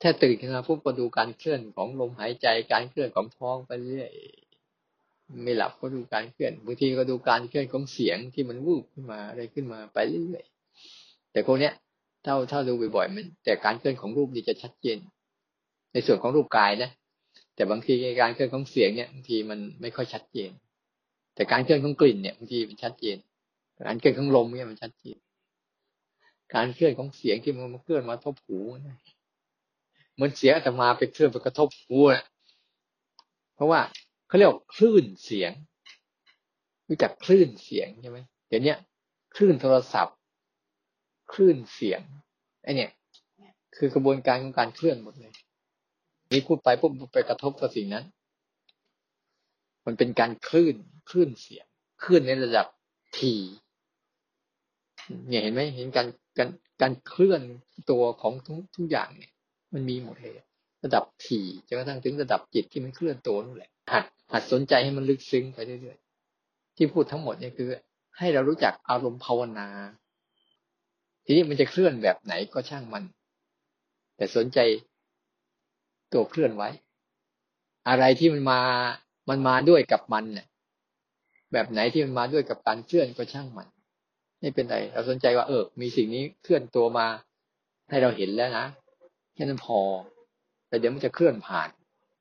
[0.00, 4.10] แค่ตื่นขึ้นมาพวกก็ดูการเคลื่อนของลมหายใจการเคลื่อนของท้องไปเรื่อย
[5.44, 11.72] ไม่หลับก็ดูการเคลื่อนบางทีก็ดูการเคลื่อนของเสียงที่มันวูบขึ้นมาอะไรขึ้นมาไปเรื่อยๆแต่พวกเนี้ย
[12.24, 14.98] เท่าเท่าดูบ่อยๆมันแต่การเคลื่อนของรูปนี่จะชัดเจน
[15.92, 16.90] ในส่วนของรูปกายนะ
[17.54, 20.50] แต่บางทีการเคลื่อนของเสียงเนี่ยบางทีมันไม่ค่อยชัดเจน
[21.34, 23.16] แต่การเคลื่อนของกลิ่นเนี่ยบางทีมันชัดเจน
[23.86, 25.16] การเคลื่อนของลมเนี่ยมันชัดเจน
[26.54, 28.96] การเคลื่อนของเสียงที่มันเคลื่อนมาทบหูนะ
[30.14, 32.24] เหมือนเสียงอาตมาไปเคลื่อนไปกระทบหูนะ
[33.54, 33.80] เพราะว่า
[34.30, 35.52] เขาเรียกคลื่นเสียง
[36.88, 38.18] รู้จักคลื่นเสียงใช่ไหม
[38.48, 38.74] เดี๋ยวนี้
[39.36, 40.16] คลื่นโทรศัพท์
[41.32, 42.00] คลื่นเสียง
[42.62, 42.90] ไอเนี่ย
[43.76, 45.32] คือกระบวนการของการเคลื่อนหมดเลย
[46.32, 48.04] นี่พูดไปปุ๊บไปกระทบกับสิ่งนั้น
[49.86, 50.76] มันเป็นการคลื่น
[51.10, 51.66] คลื่นเสียง
[52.02, 52.66] คลื่นในระดับ
[53.18, 53.34] ที
[55.28, 56.06] เนี่ยเห็นไหมเห็นการ
[56.38, 56.48] การ
[56.82, 57.42] การเคลื่อน
[57.90, 59.32] ตัวของทุกทุกอย่างเนี่ย
[59.72, 60.34] มันมีหมดเลย
[60.84, 67.68] ระดับถี่จนกระทั่งถึงระดับจิตที่มันเคลื่อนตัวนั่นแหละ หัดหัดสนใจให้มันลึกซึ้งไปเรื่อยๆ ที่พูดทั้งหมดเนี่ยคือ
[68.18, 69.68] ให้เรารู้จักอารมณ์ภาวนา
[71.24, 73.04] ทีนี้มันจะเคลื่อนแบบไหนก็ช่างมัน
[74.16, 74.58] แต่สนใจ
[76.12, 76.68] ตัวเคลื่อนไว้
[77.88, 78.60] อะไรที่มันมา
[79.28, 80.46] มันมาด้วยกับมันเนี่ย
[81.52, 83.66] แบบไหนที่มันมาด้วยกับการเคลื่อนก็ช่างมัน
[84.40, 87.06] ไม่เป็นไร เราสนใจว่าเออ มีสิ่งนี้เคลื่อนตัวมา
[87.90, 88.66] ให้เราเห็นแล้วนะ
[89.34, 89.78] แค่นั้นพอ
[90.70, 91.68] แต่เดี๋ยวมันจะเคลื่อนผ่าน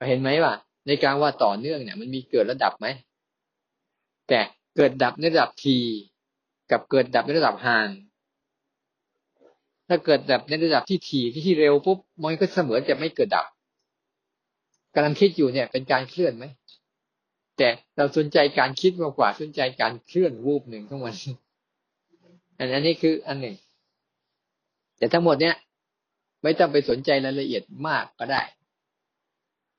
[0.10, 0.54] เห็นไหมว่า
[0.88, 2.88] ในการว่าต่อเนื่องเนี่ย มันมีเกิดระดับไหม
[4.30, 4.39] แต่
[4.76, 5.78] เกิดดับในระดับที
[6.72, 7.89] กับเกิดดับในระดับห่าง
[9.88, 13.45] ถ้าเกิดดับในระดับที่ทีที่เร็วปุ๊บมันก็เสมือนจะไม่เกิดดับ
[14.95, 16.45] กำลังคิดอยู่เนี่ย เป็นการเคลื่อนไหม
[17.58, 21.16] แต่เราสนใจการคิดมากกว่าสนใจการเคลื่อนวูบหนึ่งทั้งวัน
[22.58, 23.56] อันนี้คืออันหนึ่ง
[24.97, 25.56] แต่ทั้งหมดเนี่ย
[26.44, 28.42] ไม่ต้องไปสนใจรายละเอียดมากก็ได้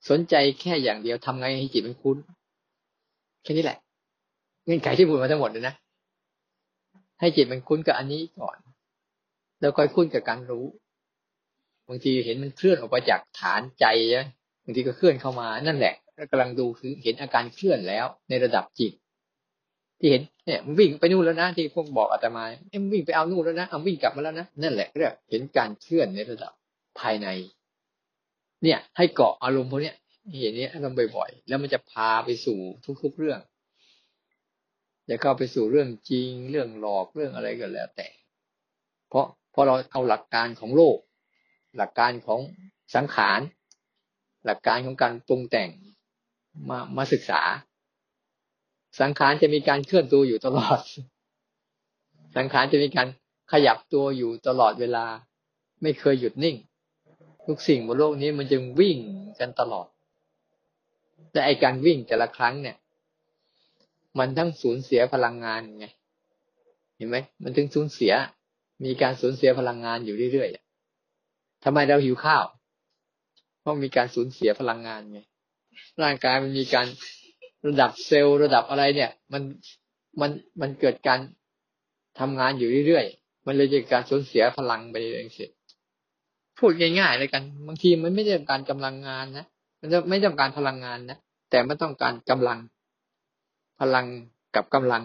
[0.09, 2.17] สนใจแค่อย่างเดียวทำไงให้จิตมันคุ้น
[3.43, 3.79] แค่นี้แหละ
[4.65, 5.75] เงื่อนไขที่พูดมาทั้งหมดเลยนะ
[7.21, 8.57] ให้จิตมันคุ้นกับอันนี้ก่อน
[9.61, 10.67] แล้วค่อยคุ้นกับการรู้
[11.89, 13.85] บางทีเห็นมันเคลื่อนออกมาจากฐานใจ
[14.17, 14.27] นะ
[14.65, 15.95] บางทีก็เคลื่อนเข้ามา นั่นแหละ
[16.31, 18.93] กำลังดูคือเห็นอาการเคลื่อนแล้วในระดับจิต
[20.01, 26.53] ที่เห็นเนี่ยมันวิ่งไปนู่นแล้วนะที่พวกบอกอาตมาเอ็มวิ่งไปเอานู่นแล้วนะเอาวิ่งกลับมาแล้วนะนั่นแหละเรียกเห็นการเคลื่อนในระดับ
[27.01, 27.29] ภายใน
[28.63, 29.93] เนี่ย ให้เกาะอารมณ์พวกนี้
[30.41, 32.59] เห็นนี้อารมณ์บ่อยๆ แล้วมันจะพาไปสู่
[33.03, 33.41] ทุก ๆเรื่อง
[35.09, 38.09] จะเข้าไปสู่เรื่องจริง เรื่องหลอกเรื่องอะไรก็แล้ว แต่
[39.09, 40.99] เพราะพอเราเอาหลักการของโลก
[41.77, 42.41] หลักการของ
[42.95, 43.41] สังขาร
[44.45, 45.71] หลักการของการปรุงแต่ง
[46.69, 47.41] มามาศึกษา
[49.01, 50.81] สังขารจะมีการเคลื่อนตัวอยู่ตลอด
[52.37, 53.09] สังขารจะมีการ
[53.53, 55.07] ขยับตัวอยู่ตลอดเวลา
[55.83, 56.57] ไม่เคยหยุดนิ่ง
[57.47, 58.99] ทุกสิ่งบนโลกนี้มันจึงวิ่ง
[59.41, 59.87] กันตลอด
[61.33, 62.77] แต่ไอการวิ่งแต่ละครั้งเนี่ย
[64.19, 65.87] มันทั้งสูญเสียพลังงานไง
[66.97, 68.13] เห็นไหม มันถึงสูญเสีย
[68.85, 72.45] มีการสูญเสียพลังงานอยู่เรื่อยๆทำไมเราหิวข้าว
[73.61, 75.21] เพราะมีการสูญเสียพลังงานไง
[76.03, 76.87] ร่างกายมันมีการ
[77.69, 79.43] ระดับเซลล์ระดับอะไรเนี่ย มัน
[80.21, 80.31] มัน
[80.61, 81.21] มันเกิดการ
[82.21, 85.45] ทำงานอยู่เรื่อยๆ มันเลยจะการสูญเสียพลังไปเองสิ
[86.59, 89.47] พูดง่ายๆเลยกัน บางทีมันไม่ได้ต้องการกำลังงานนะ
[89.81, 91.19] มันจะไม่ต้องการพลังงานนะ
[91.51, 92.59] แต่มันต้องการกำลัง
[93.81, 94.07] พลัง
[94.55, 95.03] กับกำลัง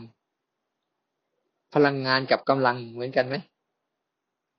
[1.73, 3.35] พลังงานกับกำลังเหมือนกันไหม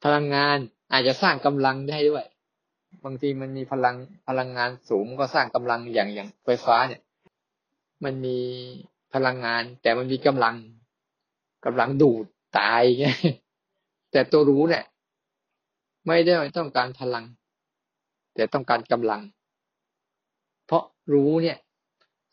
[0.05, 0.59] พลังงาน
[0.93, 2.25] อาจจะสร้างกำลังได้ด้วย
[3.05, 3.97] บางทีมันมีพลัง
[4.29, 7.01] พลังงานสูงก็สร้างกำลังอย่างอย่างไฟฟ้าเนี่ย
[8.05, 8.39] มันมี
[9.15, 10.57] พลังงาน แต่มันมีกำลัง
[11.65, 12.25] กำลังดูด
[12.59, 13.07] ตายไง
[14.13, 14.85] แต่ตัวรู้เนี่ย
[16.07, 17.25] ไม่ได้ต้องการพลัง
[18.35, 19.23] แต่ต้องการกำลัง
[20.67, 21.59] เพราะรู้เนี่ย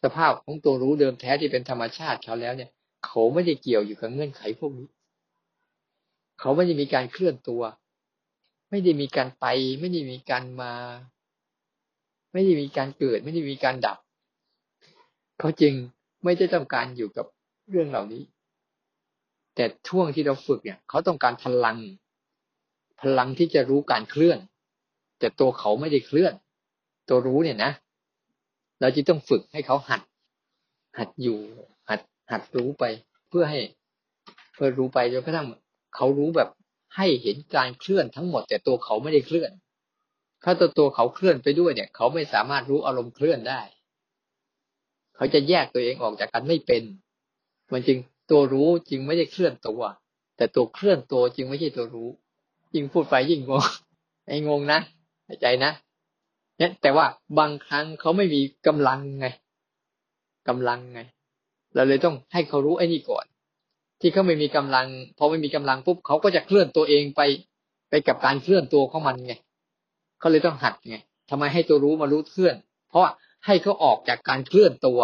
[0.03, 2.69] สภาพของตัวรู้เดิมแท้ที่เป็นธรรมชาติเขาแล้วเนี่ย
[3.05, 4.87] เขาไม่ได้เกี่ยวอยู่กับเงื่อนไขพวกนี้
[6.39, 7.61] เขาไม่ได้มีการเคลื่อนตัว
[8.69, 9.45] ไม่ได้มีการไป
[9.79, 10.73] ไม่ได้มีการมา
[12.33, 13.97] ไม่ได้มีการเกิด ไม่ได้มีการดับ
[15.39, 15.73] เขาจึง
[16.23, 17.25] ไม่ได้ต้องการอยู่กับ
[17.69, 18.23] เรื่องเหล่านี้
[19.55, 21.77] แต่ช่วงที่เราฝึกเนี่ย เขาต้องการพลัง
[23.01, 24.39] พลังที่จะรู้การเคลื่อน
[25.19, 26.33] แต่ตัวเขาไม่ได้เคลื่อน
[27.09, 27.71] ตัวรู้เนี่ยนะ
[28.81, 30.01] เราจะต้องฝึกให้เขาหัด
[30.97, 31.39] หัดอยู่
[31.89, 31.99] หัด
[32.31, 32.83] หัดรู้ไป
[33.29, 33.59] เพื่อให้
[34.53, 35.47] เพื่อรู้ไปจนกระทั่ง
[35.95, 36.49] เขารู้แบบ
[36.95, 39.51] ให้เห็นการเคลื่อนทั้งหมด แต่ตัวเขาไม่ได้เคลื่อน
[40.43, 43.61] ถ้าตัวตัวเขาเคลื่อนไปด้วยเนี่ย เขาไม่สามารถรู้อารมณ์เคลื่อนได้
[45.15, 46.83] เขาจะแยกตัวเองออกจากกันไม่เป็น
[47.71, 47.97] มันจึง
[48.31, 49.81] ตัวรู้จึงไม่ได้เคลื่อนตัว
[50.37, 52.09] แต่ตัวเคลื่อนตัวจึงไม่ใช่ตัวรู้
[52.75, 53.63] ยิ่งพูดไปยิ่งงง
[54.27, 54.79] ไอ้งงนะ
[55.41, 55.71] ใจนะ
[56.57, 57.05] เนี่ยแต่ว่า
[57.39, 59.27] บางครั้งเขาไม่มีกำลังไง
[60.47, 60.99] กำลังไง
[61.75, 63.25] เราเลยต้องให้เขารู้ไอ้นี่ก่อน
[64.01, 64.87] ที่เขาไม่มีกำลัง
[65.17, 67.21] พอไม่มีกำลังปุ๊บเขาก็จะเคลื่อนตัวเองไป
[67.89, 69.33] ไปกับการเคลื่อนตัวของมันไง
[70.19, 70.97] เขาเลยต้องหัดไง
[71.29, 72.55] ทำไมให้ตัวรู้มารู้เคลื่อน
[72.89, 73.03] เพราะ
[73.45, 75.01] ให้เขาออกจากการเคลื่อนตัว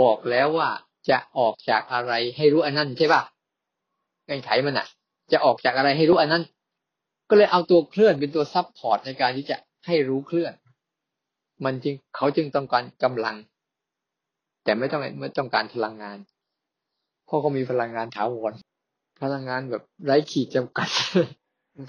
[0.00, 0.68] บอกแล้วว่า
[1.10, 3.22] จะออกจากอะไรให้รู้อันนั้นใช่ป่ะ
[4.26, 4.86] เงื่อนไขมันอะ
[5.32, 6.44] จะออกจากอะไรให้รู้อันนั้น
[7.30, 10.52] ก็เลยเอาตัวเคลื่อนเป็นตัว support ในการที่จะให้รู้เคลื่อน
[11.64, 13.36] มันจึงเขาจึงต้องการกำลัง
[14.64, 16.18] แต่ไม่ต้องไม่ต้องการพลังงาน
[17.26, 18.52] เพราะเขามีพลังงานถาวร
[19.22, 20.88] พลังงานแบบไร้ขีดจำกัด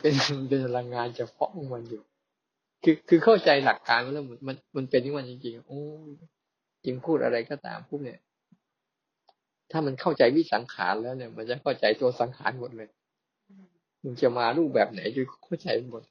[0.01, 0.13] เป็น
[0.47, 2.03] เป็นพลังงานเฉพาะของมันอยู่
[2.83, 5.81] คือคือเข้าใจหลักการแล้วมันมันมันเป็นที่มันจริงๆโอ้
[6.83, 8.19] จริงพูดอะไรก็ตามพูดเนี่ย
[9.71, 12.89] ถ้ามันเข้าใจวิสังขารแล้วเนี่ย มันจะเข้าใจตัวสังขารหมดเลย
[14.03, 16.01] มันจะมารูปแบบไหนจะเข้าใจหมด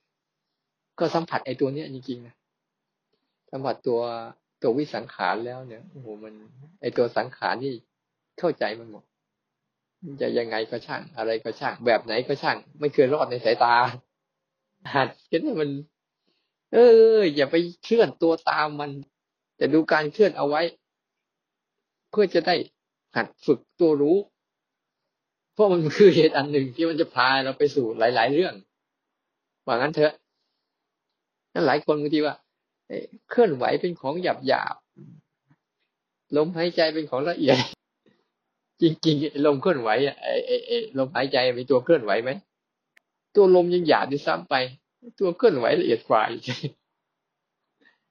[0.98, 2.34] ก็สัมผัสไอ้ตัวเนี้ยจริงๆนะ
[3.50, 4.00] สัมผัสตัว
[4.62, 6.34] ตัววิสังขารแล้วเนี่ยโอ้โหมัน
[6.80, 7.72] ไอ้ตัวสังขารนี่
[8.38, 9.04] เข้าใจมันหมด
[10.20, 13.74] จะยังไงก็ช่าง อะไรก็ช่าง แบบไหนก็ช่าง ไม่เคยรอดในสายตา
[14.94, 15.70] หัดกันมัน
[16.72, 16.76] เอ
[17.16, 18.90] อ อย่าไปเคลื่อนตัวตามมัน
[19.56, 20.62] แต่ดูการเคลื่อนเอาไว้
[22.10, 22.54] เพื่อจะได้
[23.16, 24.16] หัดฝึกตัวรู้
[25.52, 28.54] เพราะมันคือเหตุอันหนึ่งที่มันจะพาเราไปสู่หลาย ๆ เรื่อง
[29.66, 30.12] ว่างั้นเถอะ
[31.54, 32.36] นั่นหลายคนบางทีว่า
[33.30, 34.76] เคลื่อนไหวเป็นของหยาบหยาบ
[36.36, 37.56] ลมหายใจเป็นของละเอียด
[38.82, 40.28] จริงๆลมเคลื่อนไหวอะไอ
[40.66, 42.30] ไอลมหายใจมีตัวเคลื่อนไหวไหม
[43.34, 44.54] ตัวลมยังหยาบด้วยซ้ำไป
[45.18, 46.42] ตัวเคลื่อนไหวละเอียดกว่าอีก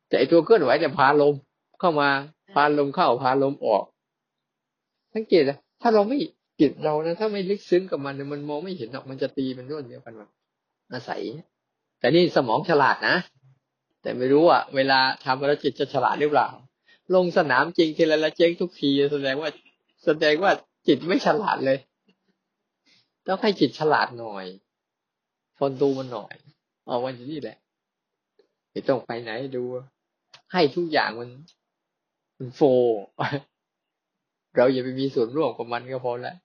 [0.10, 1.34] แต่ตัวเคลื่อนไหวจะพาลม
[1.80, 2.10] เข้ามา
[2.54, 3.84] พาลมเข้าพาลมออก
[5.14, 6.18] สังเกตนะถ้าเราไม่
[6.60, 10.28] จิตเรานะถ้าไม่ลึกซึ้งกับมันมันมองไม่เห็นหรอกมันจะตีมันร่วนเดียวกันมา
[10.92, 11.22] อาศัย
[12.00, 13.16] แต่นี่สมองฉลาดนะ
[14.02, 16.50] แต่ไม่รู้ว่าเวลาทำแล้วจิตจะฉลาดหรือเปล่า
[17.16, 19.50] ลงสนามจริงทีละละเจ๊งทุกทีแสดงว่า
[20.06, 20.52] แสดงว่า
[20.88, 21.78] จิตไม่ฉลาดเลย
[23.28, 24.46] ต้องให้จิตฉลาดหน่อย
[25.58, 26.34] ทนดูมันหน่อย
[26.90, 27.58] เอาวันนี้แหละ
[28.72, 29.64] ไม่ต้องไปไหนดู
[30.52, 31.30] ให้ทุกอย่างมัน
[32.38, 32.62] มันโฟ
[34.56, 36.38] เราอย่าไปมีส่วนร่วมกับมันก็พอแล้ว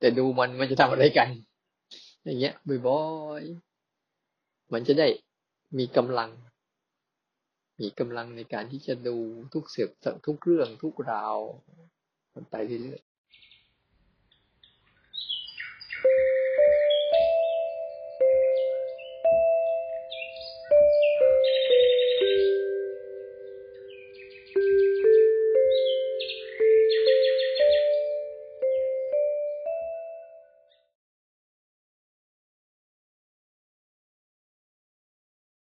[0.00, 1.28] แต่ดูมันมันจะทำอะไรกัน
[2.24, 2.54] อย่างเงี้ย
[2.86, 3.02] บ่อ
[3.40, 5.08] ยๆมันจะได้
[5.78, 6.30] มีกำลัง
[7.80, 9.16] มีกำลังในการที่จะดู
[9.52, 9.90] ทุกเสือก
[10.26, 11.36] ทุกเรื่องทุกราว
[12.34, 13.01] มันไปเรื่อย